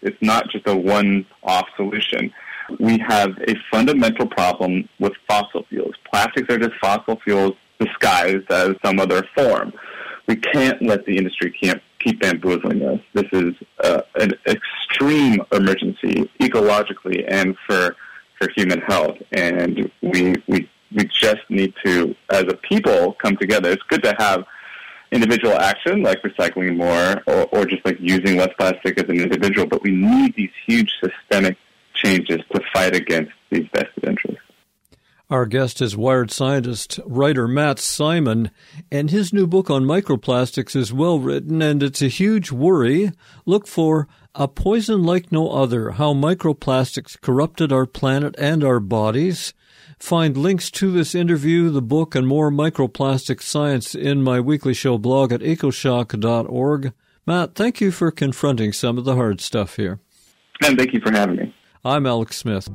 [0.01, 2.33] it's not just a one-off solution.
[2.79, 5.95] We have a fundamental problem with fossil fuels.
[6.11, 9.73] Plastics are just fossil fuels disguised as some other form.
[10.27, 12.99] we can't let the industry keep, keep bamboozling us.
[13.13, 17.95] This is uh, an extreme emergency ecologically and for
[18.37, 23.71] for human health, and we we we just need to, as a people, come together.
[23.71, 24.45] It's good to have
[25.11, 29.67] individual action like recycling more or, or just like using less plastic as an individual,
[29.67, 31.57] but we need these huge systemic
[32.03, 34.41] changes to fight against these vested interests.
[35.31, 38.51] Our guest is Wired scientist, writer Matt Simon,
[38.91, 43.13] and his new book on microplastics is well written and it's a huge worry.
[43.45, 49.53] Look for A Poison Like No Other How Microplastics Corrupted Our Planet and Our Bodies.
[49.97, 54.97] Find links to this interview, the book, and more microplastic science in my weekly show
[54.97, 56.91] blog at ecoshock.org.
[57.25, 60.01] Matt, thank you for confronting some of the hard stuff here.
[60.61, 61.55] And thank you for having me.
[61.83, 62.67] I'm Alex Smith.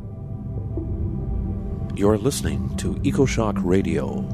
[1.94, 4.26] You're listening to EcoShock Radio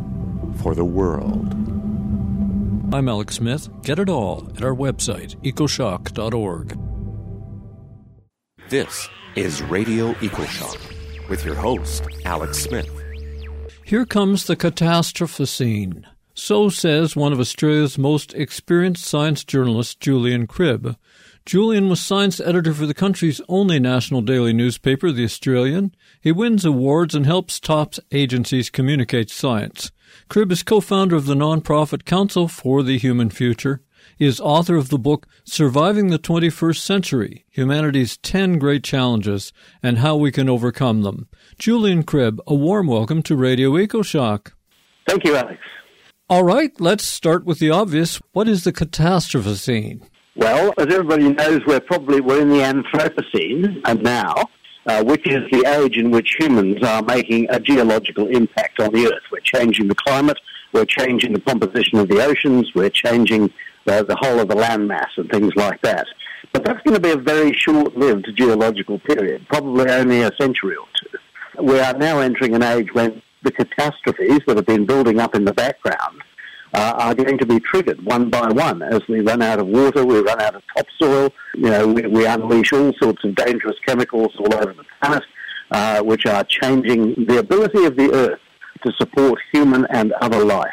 [0.62, 1.52] for the world.
[2.94, 3.68] I'm Alex Smith.
[3.82, 6.78] Get it all at our website, ecoshock.org.
[8.70, 12.88] This is Radio EcoShock with your host, Alex Smith.
[13.84, 16.04] Here comes the catastrophicene.
[16.32, 20.96] So says one of Australia's most experienced science journalists, Julian Cribb.
[21.44, 25.92] Julian was science editor for the country's only national daily newspaper, The Australian.
[26.20, 29.90] He wins awards and helps top agencies communicate science.
[30.28, 33.82] Cribb is co-founder of the nonprofit Council for the Human Future.
[34.16, 39.52] He is author of the book Surviving the 21st Century, Humanity's 10 Great Challenges
[39.82, 41.28] and How We Can Overcome Them.
[41.58, 44.52] Julian Cribb, a warm welcome to Radio EcoShock.
[45.08, 45.58] Thank you, Alex.
[46.28, 48.20] All right, let's start with the obvious.
[48.32, 50.02] What is the catastrophicene?
[50.34, 54.34] Well, as everybody knows, we're probably we're in the Anthropocene and now,
[54.86, 59.08] uh, which is the age in which humans are making a geological impact on the
[59.08, 59.22] Earth.
[59.30, 60.38] We're changing the climate,
[60.72, 63.52] we're changing the composition of the oceans, we're changing
[63.84, 66.06] the, the whole of the landmass and things like that.
[66.54, 70.86] But that's going to be a very short-lived geological period, probably only a century or
[70.98, 71.62] two.
[71.62, 75.44] We are now entering an age when the catastrophes that have been building up in
[75.44, 76.21] the background
[76.74, 80.04] uh, are going to be triggered one by one as we run out of water,
[80.04, 84.32] we run out of topsoil, you know, we, we unleash all sorts of dangerous chemicals
[84.38, 85.24] all over the planet,
[85.70, 88.40] uh, which are changing the ability of the earth
[88.84, 90.72] to support human and other life.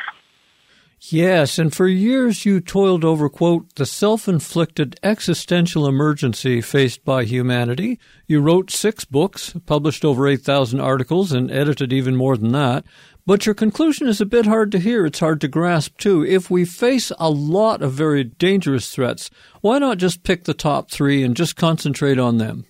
[1.01, 7.23] Yes, and for years you toiled over, quote, the self inflicted existential emergency faced by
[7.23, 7.99] humanity.
[8.27, 12.83] You wrote six books, published over 8,000 articles, and edited even more than that.
[13.29, 15.05] But your conclusion is a bit hard to hear.
[15.05, 16.25] It's hard to grasp, too.
[16.25, 19.29] If we face a lot of very dangerous threats,
[19.61, 22.65] why not just pick the top three and just concentrate on them?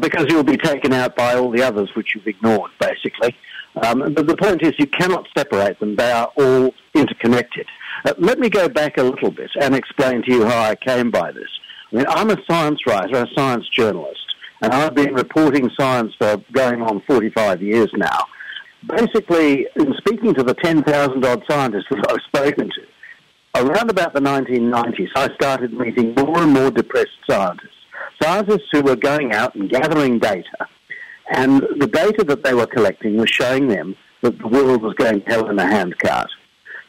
[0.00, 3.34] Because you'll be taken out by all the others which you've ignored, basically.
[3.82, 5.96] Um, but the point is, you cannot separate them.
[5.96, 7.66] They are all interconnected.
[8.04, 11.10] Uh, let me go back a little bit and explain to you how I came
[11.10, 11.50] by this.
[11.92, 16.36] I mean, I'm a science writer, a science journalist, and I've been reporting science for
[16.52, 18.26] going on 45 years now.
[18.86, 24.20] Basically, in speaking to the 10,000 odd scientists that I've spoken to, around about the
[24.20, 27.68] 1990s, I started meeting more and more depressed scientists.
[28.22, 30.66] Scientists who were going out and gathering data
[31.30, 35.22] and the data that they were collecting was showing them that the world was going
[35.26, 36.28] hell in a handcart.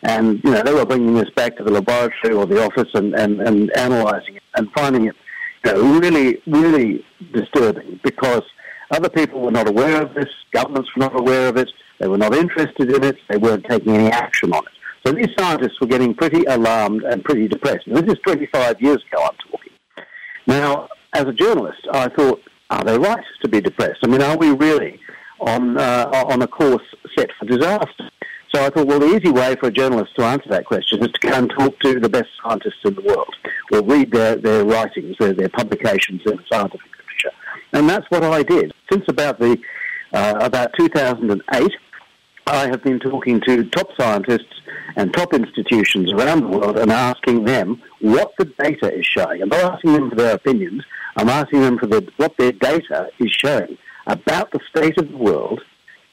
[0.03, 3.13] And, you know, they were bringing this back to the laboratory or the office and,
[3.13, 5.15] and, and analysing it and finding it
[5.63, 8.41] you know, really, really disturbing because
[8.89, 11.69] other people were not aware of this, governments were not aware of it,
[12.01, 14.71] they were not interested in it, they weren't taking any action on it.
[15.05, 17.87] So these scientists were getting pretty alarmed and pretty depressed.
[17.87, 19.73] And this is 25 years ago I'm talking.
[20.47, 23.99] Now, as a journalist, I thought, are they right to be depressed?
[24.03, 24.99] I mean, are we really
[25.39, 26.83] on uh, on a course
[27.17, 28.09] set for disaster?
[28.53, 31.11] So I thought, well, the easy way for a journalist to answer that question is
[31.11, 33.33] to go and talk to the best scientists in the world,
[33.71, 37.35] or read their, their writings, their, their publications in scientific literature.
[37.73, 38.73] And that's what I did.
[38.91, 39.57] Since about the
[40.13, 41.71] uh, about 2008,
[42.47, 44.61] I have been talking to top scientists
[44.95, 49.41] and top institutions around the world and asking them what the data is showing.
[49.41, 50.83] I'm not asking them for their opinions.
[51.17, 55.17] I'm asking them for the, what their data is showing about the state of the
[55.17, 55.61] world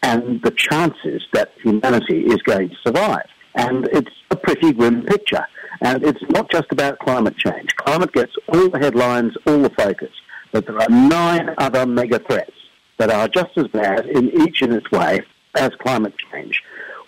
[0.02, 3.26] and the chances that humanity is going to survive.
[3.54, 5.46] And it's a pretty grim picture.
[5.80, 7.74] And it's not just about climate change.
[7.76, 10.12] Climate gets all the headlines, all the focus.
[10.52, 12.52] But there are nine other mega threats
[12.98, 15.22] that are just as bad in each in its way
[15.58, 16.62] as climate change.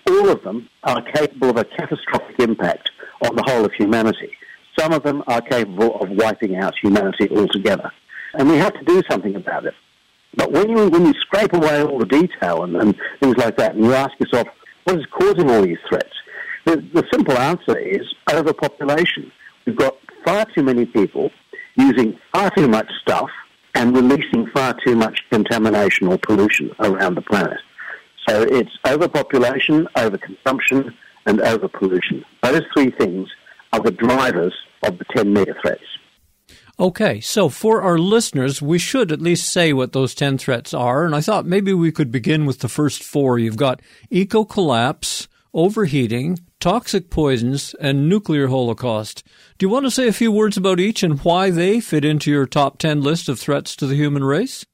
[0.08, 2.90] All of them are capable of a catastrophic impact
[3.26, 4.32] on the whole of humanity.
[4.78, 7.90] Some of them are capable of wiping out humanity altogether.
[8.34, 9.74] And we have to do something about it.
[10.36, 13.74] But when you, when you scrape away all the detail and, and things like that,
[13.74, 14.48] and you ask yourself,
[14.84, 16.12] what is causing all these threats?
[16.66, 19.32] The, the simple answer is overpopulation.
[19.66, 21.30] We've got far too many people
[21.76, 23.30] using far too much stuff
[23.74, 27.60] and releasing far too much contamination or pollution around the planet.
[28.28, 30.92] So it's overpopulation, overconsumption,
[31.26, 32.24] and overpollution.
[32.42, 33.28] Those three things
[33.72, 35.82] are the drivers of the 10 mega threats.
[36.78, 41.04] Okay, so for our listeners, we should at least say what those 10 threats are.
[41.04, 43.38] And I thought maybe we could begin with the first four.
[43.38, 49.22] You've got eco collapse, overheating, toxic poisons, and nuclear holocaust.
[49.58, 52.30] Do you want to say a few words about each and why they fit into
[52.30, 54.64] your top 10 list of threats to the human race?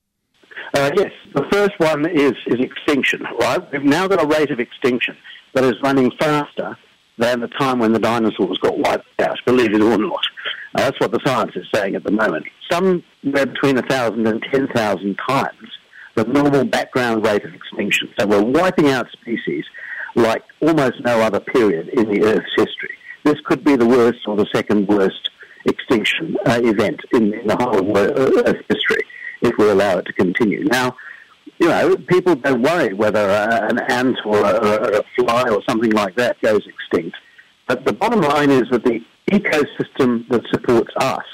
[0.75, 3.73] Uh, yes, the first one is, is extinction, right?
[3.73, 5.17] We've now got a rate of extinction
[5.55, 6.77] that is running faster
[7.19, 10.21] than the time when the dinosaurs got wiped out, believe it or not.
[10.75, 12.47] Uh, that's what the science is saying at the moment.
[12.71, 15.71] Somewhere between 1,000 and 10,000 times
[16.15, 18.09] the normal background rate of extinction.
[18.19, 19.65] So we're wiping out species
[20.15, 22.97] like almost no other period in the Earth's history.
[23.23, 25.31] This could be the worst or the second worst
[25.67, 27.97] extinction uh, event in, in, the whole of
[28.47, 29.05] Earth's history
[29.47, 30.64] if we allow it to continue.
[30.64, 30.97] Now,
[31.59, 35.90] you know, people don't worry whether uh, an ant or a, a fly or something
[35.90, 37.16] like that goes extinct.
[37.66, 41.24] But the bottom line is that the ecosystem that supports us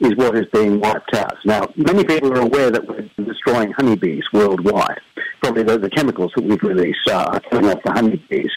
[0.00, 1.36] is what is being wiped out.
[1.44, 5.00] Now, many people are aware that we're destroying honeybees worldwide.
[5.42, 8.50] Probably the, the chemicals that we've released are killing off the honeybees.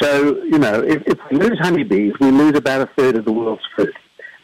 [0.00, 3.32] So, you know, if, if we lose honeybees, we lose about a third of the
[3.32, 3.92] world's food.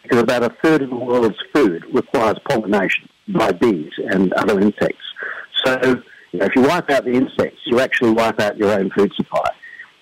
[0.02, 5.04] Because about a third of the world's food requires pollination by bees and other insects.
[5.64, 6.02] So,
[6.32, 9.12] you know, if you wipe out the insects, you actually wipe out your own food
[9.16, 9.48] supply.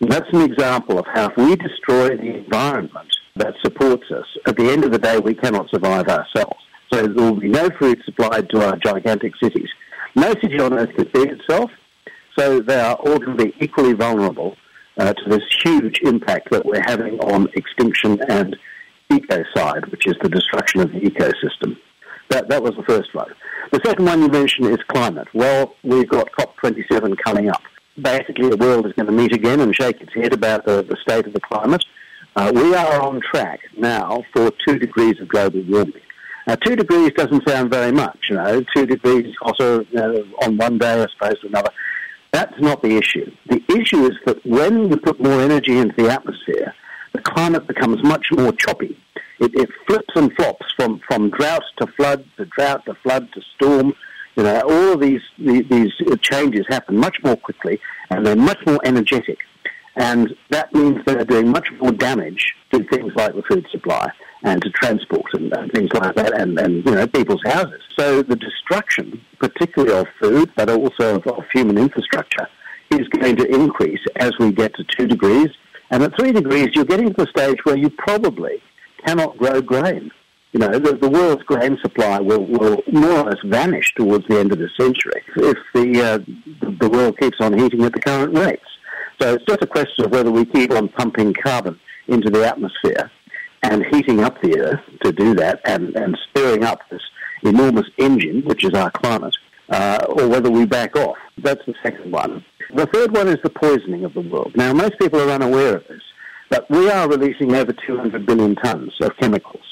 [0.00, 4.56] And that's an example of how if we destroy the environment that supports us, at
[4.56, 6.56] the end of the day, we cannot survive ourselves.
[6.92, 9.68] So there will be no food supplied to our gigantic cities.
[10.16, 11.70] No city on earth can feed itself,
[12.36, 14.56] so they are all going to be equally vulnerable
[14.98, 18.56] uh, to this huge impact that we're having on extinction and
[19.10, 21.76] ecocide, which is the destruction of the ecosystem.
[22.30, 23.32] That, that was the first one.
[23.72, 25.28] The second one you mentioned is climate.
[25.34, 27.62] Well, we've got COP27 coming up.
[28.00, 30.96] Basically, the world is going to meet again and shake its head about the, the
[31.02, 31.84] state of the climate.
[32.36, 36.00] Uh, we are on track now for two degrees of global warming.
[36.46, 41.00] Now, two degrees doesn't sound very much, you know, two degrees know, on one day
[41.02, 41.70] as opposed to another.
[42.32, 43.30] That's not the issue.
[43.48, 46.74] The issue is that when you put more energy into the atmosphere,
[47.12, 48.96] the climate becomes much more choppy.
[49.40, 53.40] It, it flips and flops from, from drought to flood to drought to flood to
[53.56, 53.94] storm.
[54.36, 57.80] You know, all of these, these changes happen much more quickly
[58.10, 59.38] and they're much more energetic.
[59.96, 64.08] And that means they're doing much more damage to things like the food supply
[64.42, 67.82] and to transport and, and things like that and, and, you know, people's houses.
[67.98, 72.46] So the destruction, particularly of food, but also of, of human infrastructure,
[72.90, 75.48] is going to increase as we get to two degrees.
[75.90, 78.62] And at three degrees, you're getting to the stage where you probably
[79.06, 80.10] cannot grow grain.
[80.52, 84.38] You know, the, the world's grain supply will, will more or less vanish towards the
[84.40, 86.18] end of the century if the, uh,
[86.80, 88.66] the world keeps on heating at the current rates.
[89.20, 91.78] So it's just a question of whether we keep on pumping carbon
[92.08, 93.10] into the atmosphere
[93.62, 97.02] and heating up the earth to do that and, and stirring up this
[97.42, 99.36] enormous engine, which is our climate,
[99.68, 101.16] uh, or whether we back off.
[101.38, 102.44] That's the second one.
[102.74, 104.52] The third one is the poisoning of the world.
[104.56, 106.02] Now, most people are unaware of this,
[106.50, 109.62] but we are releasing over 200 billion tons of chemicals.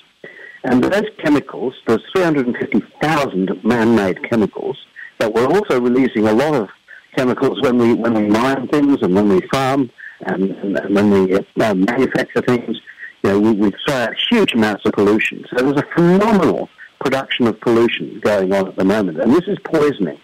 [0.65, 4.79] And those chemicals, those 350,000 man-made chemicals,
[5.19, 6.69] but we're also releasing a lot of
[7.17, 9.91] chemicals when we when we mine things and when we farm
[10.27, 12.81] and, and, and when we uh, manufacture things.
[13.23, 15.45] You know, we, we throw out huge amounts of pollution.
[15.51, 16.69] So there's a phenomenal
[17.01, 20.19] production of pollution going on at the moment, and this is poisoning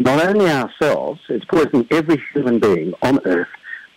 [0.00, 3.48] not only ourselves, it's poisoning every human being on Earth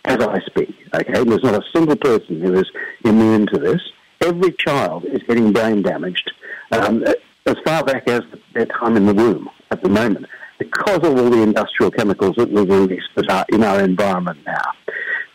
[0.04, 0.74] as I speak.
[0.94, 2.70] Okay, there's not a single person who is
[3.04, 3.80] immune to this.
[4.20, 6.30] Every child is getting brain damaged
[6.72, 7.04] um,
[7.46, 8.22] as far back as
[8.54, 10.26] their time in the womb at the moment
[10.58, 14.62] because of all the industrial chemicals that we've released that are in our environment now.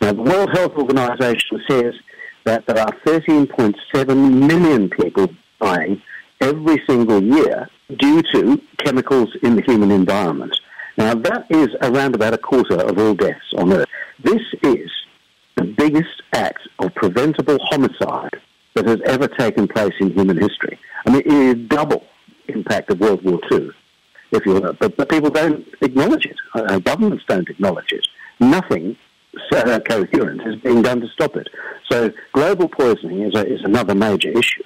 [0.00, 1.94] Now, the World Health Organization says
[2.44, 5.28] that there are 13.7 million people
[5.60, 6.00] dying
[6.40, 7.68] every single year
[7.98, 10.56] due to chemicals in the human environment.
[10.96, 13.88] Now, that is around about a quarter of all deaths on Earth.
[14.22, 14.90] This is
[15.56, 18.40] the biggest act of preventable homicide
[18.74, 20.78] that has ever taken place in human history.
[21.06, 22.04] I mean, it is double
[22.48, 23.70] impact of World War II,
[24.32, 24.72] if you will.
[24.74, 26.36] But, but people don't acknowledge it.
[26.54, 28.06] Uh, governments don't acknowledge it.
[28.38, 28.96] Nothing
[29.52, 31.48] uh, coherent is being done to stop it.
[31.90, 34.64] So global poisoning is, a, is another major issue.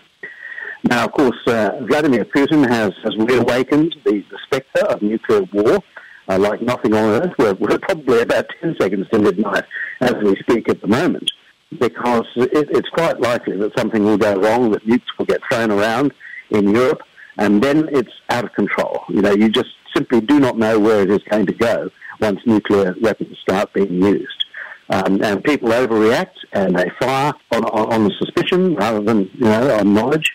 [0.85, 5.83] Now, of course, uh, Vladimir Putin has, has reawakened the, the spectre of nuclear war
[6.29, 7.35] uh, like nothing on earth.
[7.39, 9.65] We're, we're, probably about 10 seconds to midnight
[10.01, 11.31] as we speak at the moment.
[11.79, 15.71] because it, it's quite likely that something will go wrong, that nukes will get thrown
[15.71, 16.13] around
[16.51, 17.03] in Europe,
[17.39, 19.05] and then it's out of control.
[19.09, 22.41] You know, you just simply do not know where it is going to go once
[22.47, 24.45] nuclear weapons start being used.
[24.91, 29.77] Um, and people overreact and they fire on, on, on suspicion rather than, you know,
[29.79, 30.31] on knowledge.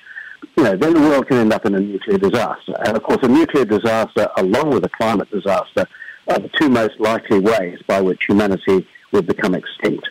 [0.60, 2.74] You know, then the world can end up in a nuclear disaster.
[2.86, 5.88] And of course, a nuclear disaster, along with a climate disaster,
[6.28, 10.10] are the two most likely ways by which humanity will become extinct.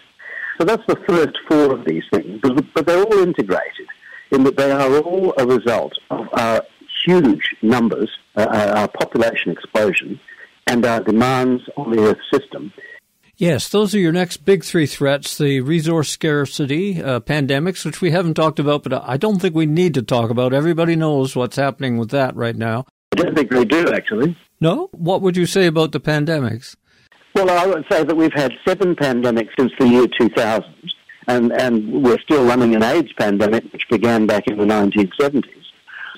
[0.57, 3.89] So that's the first four of these things, but, but they're all integrated
[4.31, 6.63] in that they are all a result of our
[7.05, 10.19] huge numbers, uh, our population explosion,
[10.67, 12.73] and our demands on the Earth system.
[13.39, 18.11] Yes, those are your next big three threats the resource scarcity, uh, pandemics, which we
[18.11, 20.53] haven't talked about, but I don't think we need to talk about.
[20.53, 22.87] Everybody knows what's happening with that right now.
[23.13, 24.37] I don't think we do, actually.
[24.61, 24.89] No?
[24.91, 26.75] What would you say about the pandemics?
[27.33, 30.65] Well, I would say that we've had seven pandemics since the year 2000,
[31.29, 35.45] and, and we're still running an AIDS pandemic, which began back in the 1970s.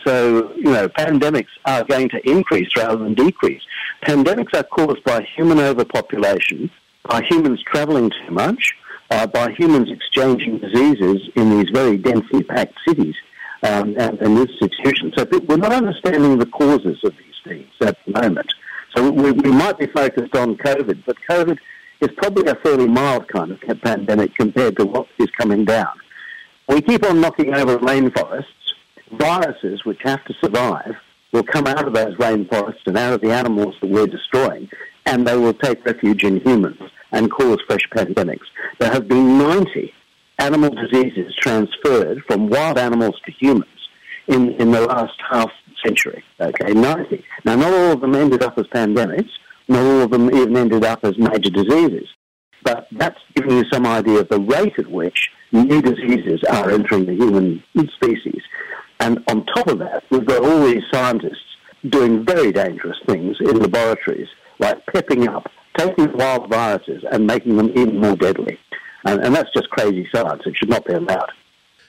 [0.07, 3.61] So, you know, pandemics are going to increase rather than decrease.
[4.07, 6.71] Pandemics are caused by human overpopulation,
[7.09, 8.75] by humans traveling too much,
[9.11, 13.15] uh, by humans exchanging diseases in these very densely packed cities
[13.63, 15.15] um, and, and, institutions.
[15.17, 18.53] So we're not understanding the causes of these things at the moment.
[18.95, 21.59] So we, we might be focused on COVID, but COVID
[22.01, 25.93] is probably a fairly mild kind of pandemic compared to what is coming down.
[26.69, 28.45] We keep on knocking over rainforests.
[29.13, 30.95] Viruses, which have to survive,
[31.33, 34.69] will come out of those rainforests and out of the animals that we're destroying,
[35.07, 36.81] and they will take refuge in humans
[37.13, 38.47] and cause fresh pandemics.
[38.79, 39.93] There have been 90
[40.39, 43.67] animal diseases transferred from wild animals to humans
[44.29, 45.51] in, in the last half
[45.85, 46.23] century.
[46.41, 47.25] Okay, 90.
[47.45, 49.31] Now, not all of them ended up as pandemics.
[49.69, 52.09] Not all of them even ended up as major diseases.
[52.63, 57.07] But that's giving you some idea of the rate at which new diseases are entering
[57.07, 57.63] the human
[57.95, 58.43] species.
[58.99, 61.39] And on top of that, we've got all these scientists
[61.89, 64.29] doing very dangerous things in laboratories,
[64.61, 68.59] like pepping up, taking wild viruses and making them even more deadly.
[69.05, 70.43] And, and that's just crazy science.
[70.45, 71.31] It should not be allowed.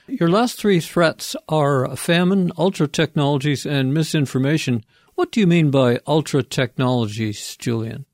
[0.08, 4.84] Your last three threats are famine, ultra technologies, and misinformation.
[5.14, 8.06] What do you mean by ultra technologies, Julian?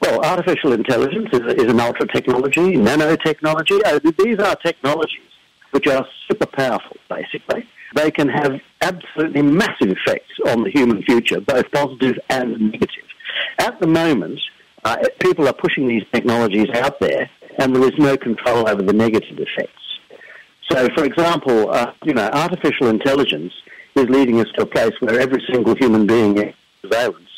[0.00, 3.80] Well, artificial intelligence is, is an ultra technology, nanotechnology.
[3.84, 5.20] Uh, these are technologies
[5.70, 7.68] which are super powerful, basically.
[7.94, 13.07] They can have absolutely massive effects on the human future, both positive and negative.
[13.58, 14.40] At the moment,
[14.84, 17.28] uh, people are pushing these technologies out there,
[17.58, 19.72] and there is no control over the negative effects.
[20.70, 23.52] So, for example, uh, you know, artificial intelligence
[23.96, 27.28] is leading us to a place where every single human being is surveillance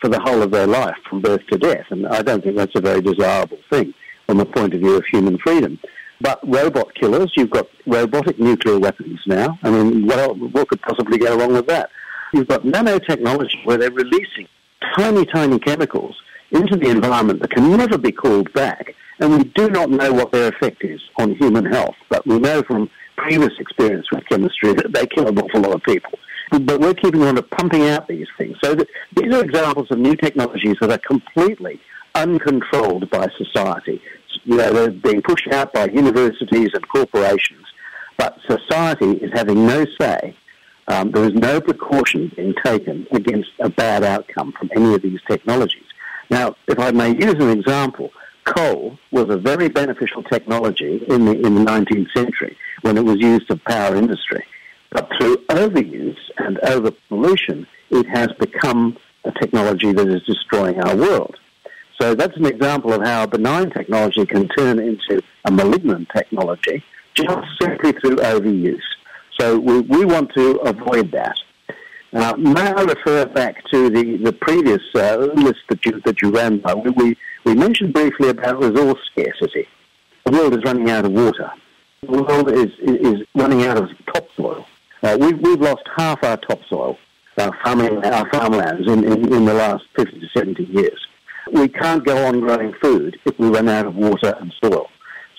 [0.00, 2.74] for the whole of their life, from birth to death, and I don't think that's
[2.74, 3.94] a very desirable thing
[4.26, 5.78] from the point of view of human freedom.
[6.20, 9.58] But robot killers, you've got robotic nuclear weapons now.
[9.62, 11.90] I mean, what, what could possibly go wrong with that?
[12.32, 14.48] You've got nanotechnology where they're releasing
[14.96, 16.16] tiny, tiny chemicals
[16.50, 20.32] into the environment that can never be called back and we do not know what
[20.32, 24.92] their effect is on human health, but we know from previous experience with chemistry that
[24.92, 26.12] they kill an awful lot of people.
[26.50, 28.56] But we're keeping on pumping out these things.
[28.62, 31.80] So these are examples of new technologies that are completely
[32.14, 34.00] uncontrolled by society.
[34.44, 37.66] You know, they're being pushed out by universities and corporations,
[38.16, 40.36] but society is having no say.
[40.88, 45.20] Um, there is no precaution being taken against a bad outcome from any of these
[45.28, 45.84] technologies.
[46.30, 48.10] Now, if I may use an example,
[48.44, 53.16] coal was a very beneficial technology in the, in the 19th century when it was
[53.18, 54.44] used to power industry.
[54.90, 60.96] But through overuse and over pollution, it has become a technology that is destroying our
[60.96, 61.36] world.
[62.00, 66.82] So that's an example of how a benign technology can turn into a malignant technology
[67.14, 68.80] just simply through overuse.
[69.40, 71.36] So we, we want to avoid that.
[72.12, 76.30] Uh, may I refer back to the, the previous uh, list that you, that you
[76.30, 76.74] ran by?
[76.74, 79.68] We, we mentioned briefly about resource scarcity.
[80.24, 81.50] The world is running out of water.
[82.02, 84.66] The world is, is running out of topsoil.
[85.02, 86.98] Uh, we've, we've lost half our topsoil,
[87.38, 91.06] our, farming, our farmlands, in, in, in the last 50 to 70 years.
[91.52, 94.88] We can't go on growing food if we run out of water and soil.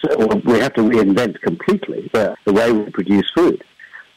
[0.04, 3.64] So we have to reinvent completely the, the way we produce food.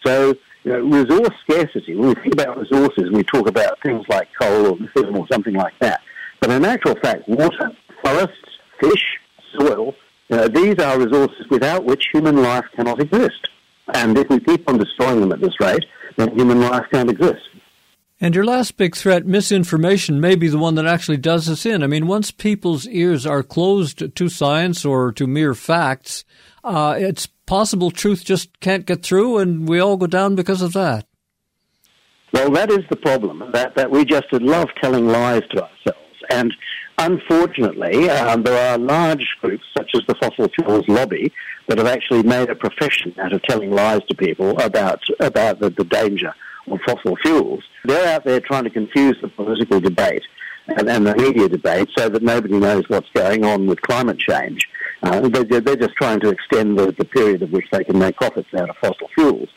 [0.04, 0.34] So
[0.64, 4.66] you know, resource scarcity, when we think about resources, we talk about things like coal
[4.66, 6.00] or lithium or something like that.
[6.40, 7.70] But in actual fact, water,
[8.04, 8.36] forests,
[8.80, 9.04] fish,
[9.58, 9.94] soil,
[10.30, 13.48] uh, these are resources without which human life cannot exist.
[13.94, 15.84] And if we keep on destroying them at this rate,
[16.16, 17.40] then human life can't exist.
[18.20, 21.82] And your last big threat, misinformation, may be the one that actually does us in.
[21.82, 26.24] I mean, once people's ears are closed to science or to mere facts,
[26.62, 30.72] uh, it's possible truth just can't get through, and we all go down because of
[30.72, 31.04] that.
[32.32, 36.18] Well, that is the problem, that, that we just love telling lies to ourselves.
[36.30, 36.54] And
[36.96, 41.30] unfortunately, um, there are large groups, such as the fossil fuels lobby,
[41.68, 45.68] that have actually made a profession out of telling lies to people about, about the,
[45.68, 46.32] the danger
[46.70, 47.62] of fossil fuels.
[47.84, 50.22] They're out there trying to confuse the political debate
[50.68, 54.66] and, and the media debate so that nobody knows what's going on with climate change.
[55.02, 58.16] Uh, they're, they're, just trying to extend the, the period of which they can make
[58.16, 59.48] profits out of fossil fuels.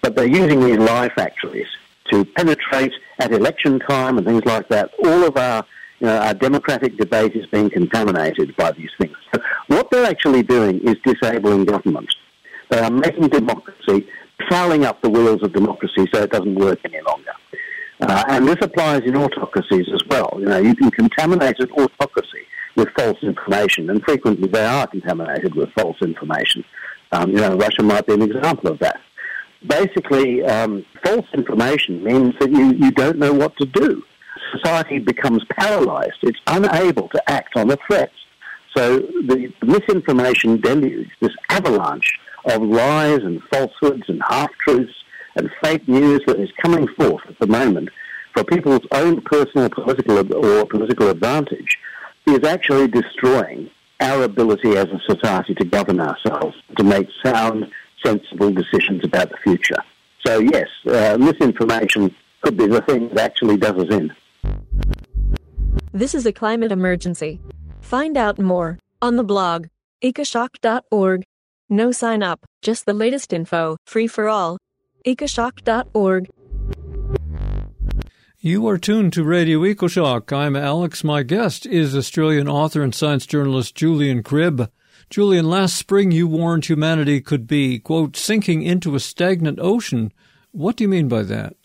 [0.00, 1.66] But they're using these lie factories
[2.10, 4.90] to penetrate at election time and things like that.
[5.04, 5.64] All of our,
[6.00, 9.16] you know, our democratic debate is being contaminated by these things.
[9.34, 12.14] So what they're actually doing is disabling government.
[12.70, 14.08] They are making democracy,
[14.48, 17.32] fouling up the wheels of democracy so it doesn't work any longer.
[18.00, 20.36] Uh, and this applies in autocracies as well.
[20.38, 22.46] You know, you can contaminate an autocracy
[22.76, 26.64] with false information, and frequently they are contaminated with false information.
[27.12, 29.00] Um, you know, Russia might be an example of that.
[29.66, 34.02] Basically, um, false information means that you, you don't know what to do.
[34.52, 36.18] Society becomes paralyzed.
[36.22, 38.12] It's unable to act on the threats.
[38.76, 44.92] So the misinformation deluge, this avalanche of lies and falsehoods and half-truths
[45.36, 47.88] and fake news that is coming forth at the moment
[48.34, 51.78] for people's own personal political or political advantage
[52.26, 53.70] is actually destroying
[54.00, 57.70] our ability as a society to govern ourselves, to make sound,
[58.04, 59.82] sensible decisions about the future.
[60.26, 64.12] So yes, uh, misinformation could be the thing that actually does us in.
[65.92, 67.40] This is a climate emergency.
[67.80, 69.66] Find out more on the blog
[70.02, 71.22] ecoshock.org.
[71.70, 74.58] No sign up, just the latest info, free for all.
[75.06, 76.28] ecoshock.org.
[78.46, 80.30] You are tuned to Radio EcoShock.
[80.30, 81.02] I'm Alex.
[81.02, 84.70] My guest is Australian author and science journalist Julian Cribb.
[85.08, 90.12] Julian, last spring you warned humanity could be, quote, sinking into a stagnant ocean.
[90.52, 91.56] What do you mean by that?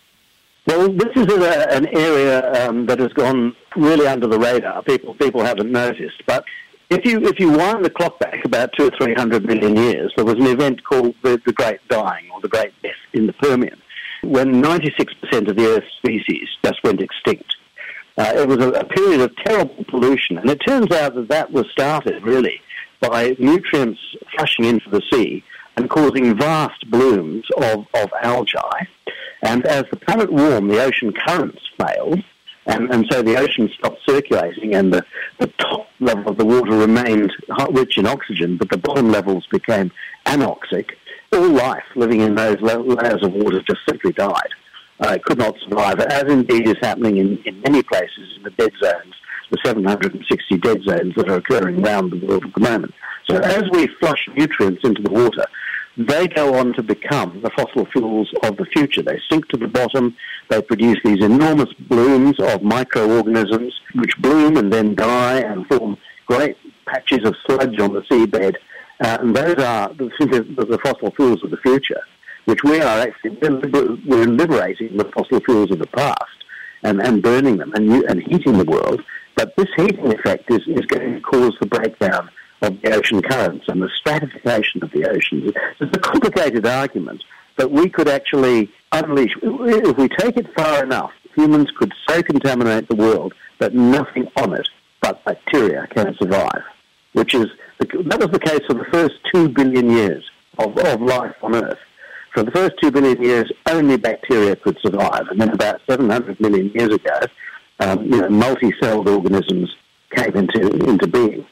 [0.67, 4.81] Well, this is a, an area um, that has gone really under the radar.
[4.83, 6.45] People people haven't noticed, but
[6.89, 10.13] if you if you wind the clock back about two or three hundred million years,
[10.15, 13.33] there was an event called the, the Great Dying or the Great Death in the
[13.33, 13.81] Permian
[14.23, 17.55] when 96% of the Earth's species just went extinct.
[18.17, 21.51] Uh, it was a, a, period of terrible pollution, and it turns out that that
[21.51, 22.61] was started really
[22.99, 23.99] by nutrients
[24.35, 25.43] flushing into the sea
[25.77, 28.87] and causing vast blooms of, of algae.
[29.41, 32.21] And as the planet warmed, the ocean currents failed,
[32.65, 35.03] and, and so the ocean stopped circulating, and the,
[35.39, 37.31] the top level of the water remained
[37.71, 39.91] rich in oxygen, but the bottom levels became
[40.25, 40.89] anoxic
[41.31, 44.49] all life living in those layers of water just simply died.
[44.99, 48.49] Uh, it could not survive, as indeed is happening in, in many places in the
[48.51, 49.15] dead zones,
[49.49, 52.93] the 760 dead zones that are occurring around the world at the moment.
[53.29, 55.45] So as we flush nutrients into the water,
[55.97, 59.01] they go on to become the fossil fuels of the future.
[59.01, 60.15] They sink to the bottom,
[60.49, 66.57] they produce these enormous blooms of microorganisms which bloom and then die and form great
[66.85, 68.55] patches of sludge on the seabed
[69.01, 72.01] uh, and those are the, the, fossil fuels of the future,
[72.45, 76.23] which we are actually we're liberating the fossil fuels of the past
[76.83, 79.01] and, and burning them and, and heating the world.
[79.35, 82.29] But this heating effect is, is going to cause the breakdown
[82.61, 85.53] of the ocean currents and the stratification of the oceans.
[85.79, 87.23] It's a complicated argument,
[87.55, 92.89] but we could actually unleash, if we take it far enough, humans could so contaminate
[92.89, 94.67] the world that nothing on it
[95.01, 96.63] but bacteria can survive,
[97.13, 97.47] which is
[97.79, 100.23] that was the case for the first two billion years
[100.57, 101.77] of, of life on Earth.
[102.33, 106.69] For the first two billion years, only bacteria could survive, and then about 700 million
[106.75, 107.19] years ago,
[107.79, 109.73] um, you know, multi-celled organisms
[110.15, 111.45] came into into being.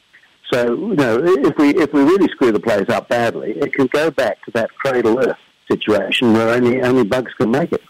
[0.51, 3.87] So, you know, if we if we really screw the place up badly, it can
[3.87, 5.37] go back to that cradle Earth
[5.69, 7.81] situation where only only bugs can make it.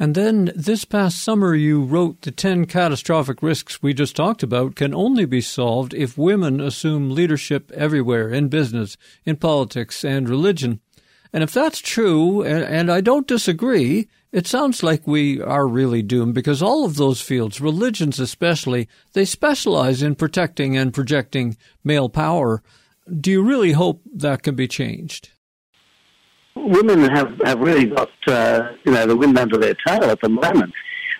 [0.00, 4.74] And then this past summer, you wrote the 10 catastrophic risks we just talked about
[4.74, 8.96] can only be solved if women assume leadership everywhere in business,
[9.26, 10.80] in politics, and religion.
[11.34, 16.00] And if that's true, and, and, I don't disagree, it sounds like we are really
[16.00, 22.08] doomed because all of those fields, religions especially, they specialize in protecting and projecting male
[22.08, 22.62] power.
[23.06, 25.28] Do you really hope that can be changed?
[26.54, 30.28] Women have, have really got uh, you know the wind under their tail at the
[30.28, 30.72] moment.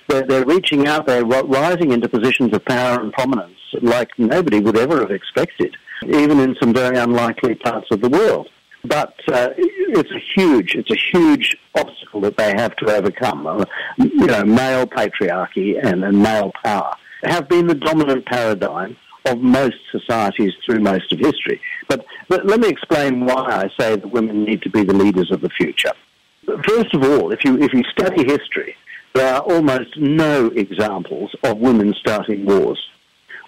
[0.09, 4.77] They're, they're reaching out, they're rising into positions of power and prominence like nobody would
[4.77, 8.49] ever have expected, even in some very unlikely parts of the world.
[8.85, 13.47] but uh, it's a huge, it's a huge obstacle that they have to overcome.
[13.47, 13.65] Uh,
[13.99, 18.97] you know, male patriarchy and, and male power have been the dominant paradigm
[19.27, 21.61] of most societies through most of history.
[21.89, 25.31] But, but let me explain why I say that women need to be the leaders
[25.31, 25.93] of the future.
[26.47, 28.75] First of all, if you, if you study history,
[29.15, 32.81] there are almost no examples of women starting wars.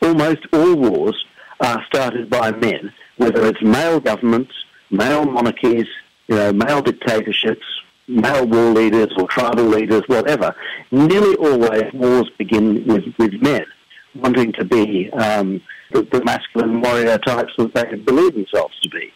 [0.02, 1.24] Almost all wars
[1.60, 4.52] are started by men, whether it's male governments,
[4.90, 5.86] male monarchies,
[6.28, 7.64] you know, male dictatorships,
[8.08, 10.54] male war leaders or tribal leaders, whatever.
[10.90, 13.64] Nearly always wars begin with, with men
[14.14, 15.60] wanting to be um,
[15.92, 19.12] the, the, masculine warrior types that they believe themselves to be.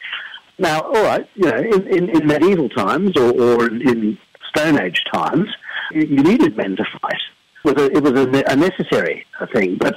[0.59, 4.19] Now, all right, you know, in, in, in medieval times or, or in
[4.49, 5.49] Stone Age times,
[5.93, 7.21] you, needed men to fight.
[7.65, 9.97] It was a, it was a, a necessary thing, but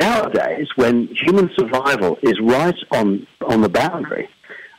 [0.00, 4.28] nowadays, when human survival is right on on the boundary,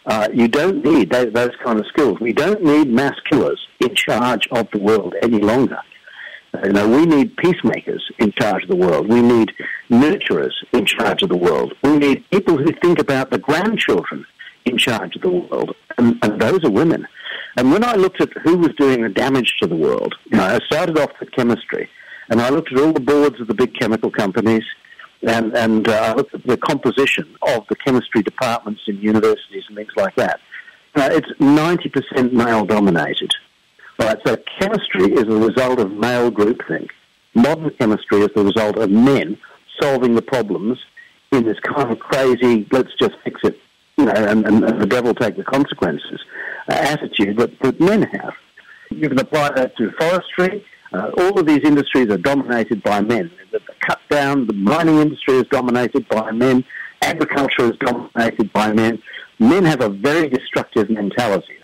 [0.06, 2.20] uh, you don't need those, those, kind of skills.
[2.20, 5.80] We don't need mass killers in charge of the world any longer.
[6.64, 9.08] You know, we need peacemakers in charge of the world.
[9.08, 9.52] We need
[9.90, 11.74] nurturers in charge of the world.
[11.84, 14.26] We need people who think about the grandchildren
[14.66, 17.08] in charge of the world, and, and those are women.
[17.58, 20.44] And when I looked at who was doing the damage to the world, you know,
[20.44, 21.90] I started off with chemistry,
[22.30, 24.64] and I looked at all the boards of the big chemical companies,
[25.22, 29.92] and, and uh, looked at the composition of the chemistry departments in universities and things
[29.96, 30.40] like that.
[30.96, 33.34] Uh, it's 90% male dominated.
[33.98, 36.90] Right, so chemistry is a result of male groupthink.
[37.34, 39.38] Modern chemistry is the result of men
[39.82, 40.80] solving the problems
[41.32, 43.60] in this kind of crazy, let's just fix it,
[43.98, 46.22] you know, and, and, and the devil take the consequences
[46.70, 48.34] uh, attitude that, that men have.
[48.90, 50.66] You can apply that to forestry.
[50.94, 53.32] Uh, all of these industries are dominated by men.
[53.52, 56.64] The, the cut down, the mining industry is dominated by men.
[57.02, 59.02] Agriculture is dominated by men.
[59.40, 61.58] Men have a very destructive mentality.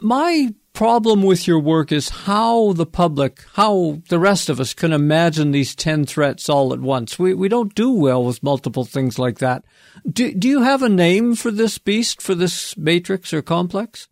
[0.00, 4.92] My problem with your work is how the public, how the rest of us can
[4.92, 7.18] imagine these 10 threats all at once.
[7.18, 9.64] We, we don't do well with multiple things like that.
[10.08, 14.06] Do, do you have a name for this beast, for this matrix or complex?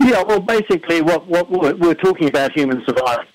[0.00, 3.26] Yeah, well, basically, what, what we're, we're talking about human survival.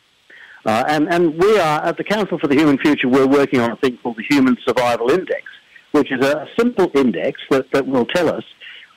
[0.66, 3.72] Uh, and, and we are, at the Council for the Human Future, we're working on
[3.72, 5.44] a thing called the Human Survival Index,
[5.94, 8.44] which is a simple index that, that will tell us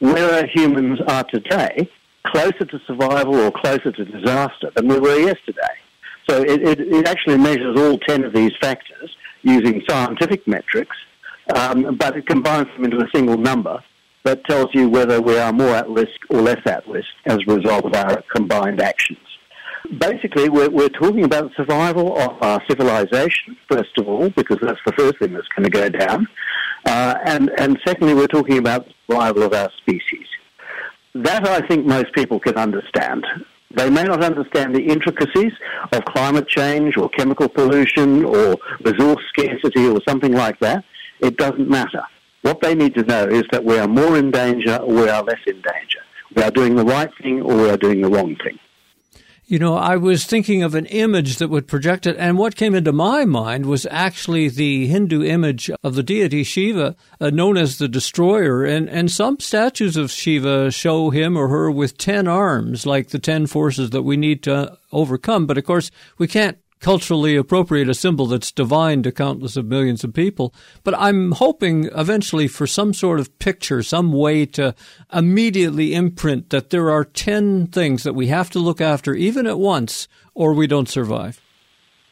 [0.00, 1.88] where humans are today
[2.24, 5.74] closer to survival or closer to disaster than we were yesterday.
[6.28, 10.96] So it, it, it actually measures all 10 of these factors using scientific metrics,
[11.54, 13.82] um, but it combines them into a single number
[14.24, 17.54] that tells you whether we are more at risk or less at risk as a
[17.54, 19.18] result of our combined actions.
[19.96, 24.92] Basically, we're, we're talking about survival of our civilization, first of all, because that's the
[24.92, 26.26] first thing that's going to go down.
[26.84, 30.17] Uh, and, and secondly, we're talking about survival of our species.
[31.14, 33.26] That I think most people can understand.
[33.70, 35.52] They may not understand the intricacies
[35.92, 40.84] of climate change or chemical pollution or resource scarcity or something like that.
[41.20, 42.02] It doesn't matter.
[42.42, 45.22] What they need to know is that we are more in danger or we are
[45.22, 46.00] less in danger.
[46.34, 48.58] We are doing the right thing or we are doing the wrong thing.
[49.50, 52.74] You know, I was thinking of an image that would project it, and what came
[52.74, 57.78] into my mind was actually the Hindu image of the deity Shiva, uh, known as
[57.78, 58.62] the Destroyer.
[58.66, 63.18] And, and some statues of Shiva show him or her with 10 arms, like the
[63.18, 65.46] 10 forces that we need to overcome.
[65.46, 70.04] But of course, we can't culturally appropriate a symbol that's divine to countless of millions
[70.04, 70.54] of people.
[70.84, 74.74] But I'm hoping eventually for some sort of picture, some way to
[75.12, 79.58] immediately imprint that there are 10 things that we have to look after even at
[79.58, 81.40] once or we don't survive.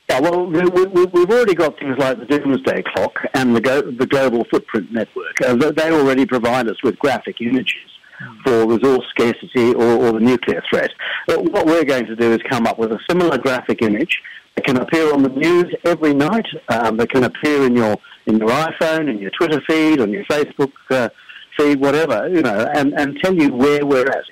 [0.09, 4.45] Yeah, well, we, have already got things like the Doomsday Clock and the, the Global
[4.45, 5.41] Footprint Network.
[5.45, 7.95] Uh, they already provide us with graphic images
[8.45, 10.91] for resource scarcity or, or the nuclear threat.
[11.27, 14.21] But what we're going to do is come up with a similar graphic image
[14.55, 16.47] that can appear on the news every night.
[16.69, 17.97] Um, it can appear in your
[18.27, 21.09] in your iPhone, in your Twitter feed, on your Facebook uh,
[21.57, 24.25] feed, whatever, you know, and, and tell you where we're at.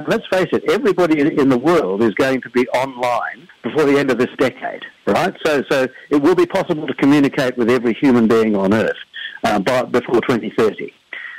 [0.00, 3.98] And let's face it, everybody in the world is going to be online before the
[3.98, 5.34] end of this decade, right?
[5.44, 8.96] So, so it will be possible to communicate with every human being on Earth
[9.44, 10.90] uh, before 2030.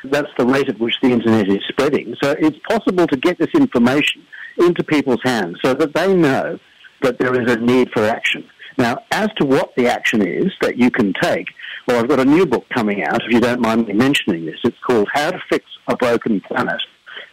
[0.04, 2.16] That's the rate at which the internet is spreading.
[2.22, 4.26] So it's possible to get this information
[4.58, 6.60] into people's hands so that they know
[7.02, 8.48] that there is a need for action.
[8.78, 11.48] Now, as to what the action is that you can take,
[11.88, 14.60] well, I've got a new book coming out, if you don't mind me mentioning this.
[14.64, 16.82] It's called How to Fix a Broken Planet.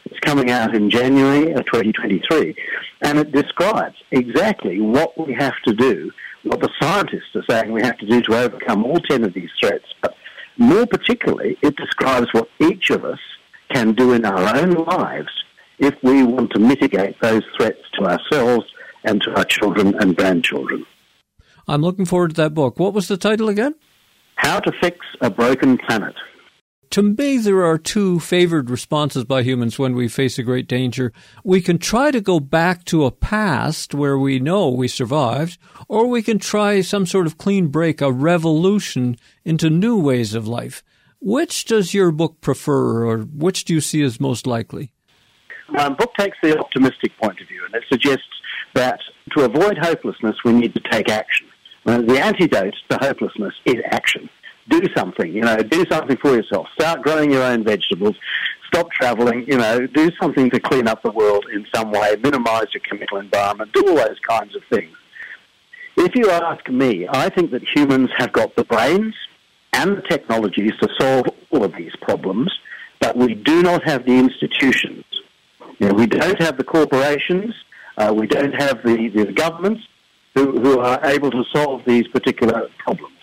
[0.07, 2.57] It's coming out in January of 2023,
[3.03, 6.11] and it describes exactly what we have to do,
[6.43, 9.51] what the scientists are saying we have to do to overcome all 10 of these
[9.61, 9.85] threats.
[10.01, 10.15] But
[10.59, 13.21] more particularly, it describes what each of us
[13.73, 15.31] can do in our own lives
[15.79, 18.67] if we want to mitigate those threats to ourselves
[19.05, 20.85] and to our children and grandchildren.
[21.67, 22.79] I'm looking forward to that book.
[22.79, 23.75] What was the title again?
[24.37, 26.15] How to Fix a Broken Planet.
[26.91, 31.13] To me, there are two favored responses by humans when we face a great danger.
[31.45, 36.07] We can try to go back to a past where we know we survived, or
[36.07, 40.83] we can try some sort of clean break, a revolution into new ways of life.
[41.21, 44.93] Which does your book prefer, or which do you see as most likely?
[45.69, 48.25] My book takes the optimistic point of view, and it suggests
[48.75, 48.99] that
[49.37, 51.49] to avoid hopelessness, we need to take action.
[51.85, 54.31] the antidote to hopelessness is action
[54.69, 56.69] do something, you know, do something for yourself.
[56.75, 58.17] Start growing your own vegetables.
[58.67, 62.67] Stop traveling, you know, do something to clean up the world in some way, minimize
[62.75, 64.95] your chemical environment, do all those kinds of things.
[65.97, 69.15] If you ask me, I think that humans have got the brains
[69.73, 72.53] and the technologies to solve all of these problems,
[73.01, 75.05] but we do not have the institutions.
[75.79, 77.55] You know, we don't have the corporations,
[77.97, 79.83] uh, we don't have the, the governments
[80.35, 83.18] who, who are able to solve these particular problems.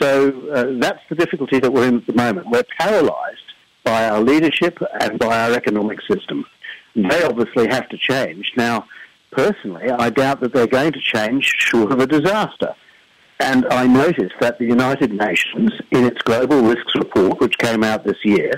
[0.00, 2.48] So uh, that's the difficulty that we're in at the moment.
[2.48, 6.46] We're paralysed by our leadership and by our economic system.
[6.96, 8.52] They obviously have to change.
[8.56, 8.86] Now,
[9.30, 12.74] personally, I doubt that they're going to change short of a disaster.
[13.40, 18.04] And I noticed that the United Nations, in its Global Risks Report, which came out
[18.04, 18.52] this year,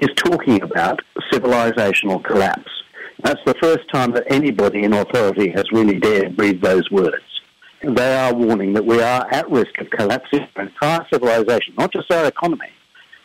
[0.00, 1.00] is talking about
[1.32, 2.70] civilizational collapse.
[3.22, 7.31] That's the first time that anybody in authority has really dared breathe those words
[7.82, 12.10] they are warning that we are at risk of collapsing our entire civilization, not just
[12.10, 12.68] our economy,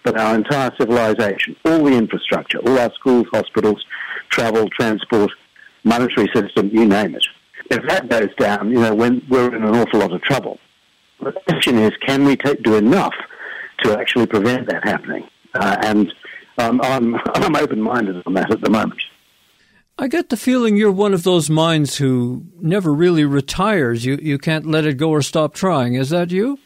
[0.03, 3.85] but our entire civilization, all the infrastructure, all our schools, hospitals,
[4.29, 5.31] travel, transport,
[5.83, 7.25] monetary system, you name it.
[7.69, 10.59] If that goes down, you know, when we're in an awful lot of trouble.
[11.21, 13.15] The question is, can we take, do enough
[13.79, 15.27] to actually prevent that happening?
[15.53, 16.13] Uh, and
[16.57, 19.01] um, I'm, I'm open-minded on that at the moment.
[19.99, 24.05] I get the feeling you're one of those minds who never really retires.
[24.05, 25.95] You you can't let it go or stop trying.
[25.95, 26.59] Is that you?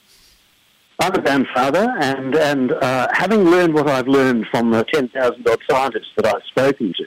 [1.00, 5.48] I'm a grandfather, and and uh, having learned what I've learned from the ten thousand
[5.48, 7.06] odd scientists that I've spoken to,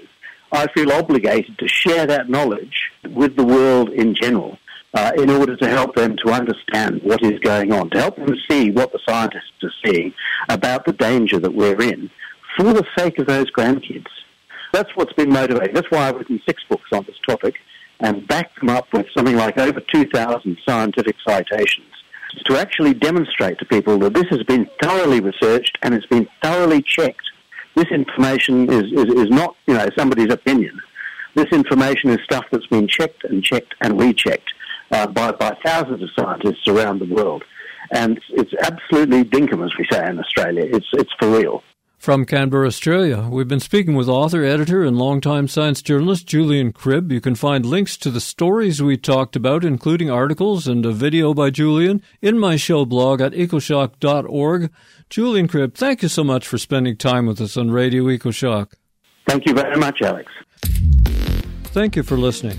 [0.50, 4.56] I feel obligated to share that knowledge with the world in general,
[4.94, 8.34] uh, in order to help them to understand what is going on, to help them
[8.48, 10.14] see what the scientists are seeing
[10.48, 12.10] about the danger that we're in,
[12.56, 14.06] for the sake of those grandkids
[14.74, 15.74] that's what's been motivating.
[15.74, 17.54] That's why I've written six books on this topic
[18.00, 21.86] and backed them up with something like over 2,000 scientific citations
[22.46, 26.82] to actually demonstrate to people that this has been thoroughly researched and it's been thoroughly
[26.82, 27.30] checked.
[27.76, 30.80] This information is, is, is not, you know, somebody's opinion.
[31.34, 34.52] This information is stuff that's been checked and checked and rechecked
[34.90, 37.44] uh, by, by thousands of scientists around the world.
[37.92, 40.64] And it's absolutely dinkum, as we say in Australia.
[40.64, 41.62] It's, it's for real.
[42.04, 47.10] From Canberra, Australia, we've been speaking with author, editor, and longtime science journalist Julian Cribb.
[47.10, 51.32] You can find links to the stories we talked about, including articles and a video
[51.32, 54.70] by Julian, in my show blog at ecoshock.org.
[55.08, 58.72] Julian Cribb, thank you so much for spending time with us on Radio EcoShock.
[59.26, 60.30] Thank you very much, Alex.
[61.72, 62.58] Thank you for listening.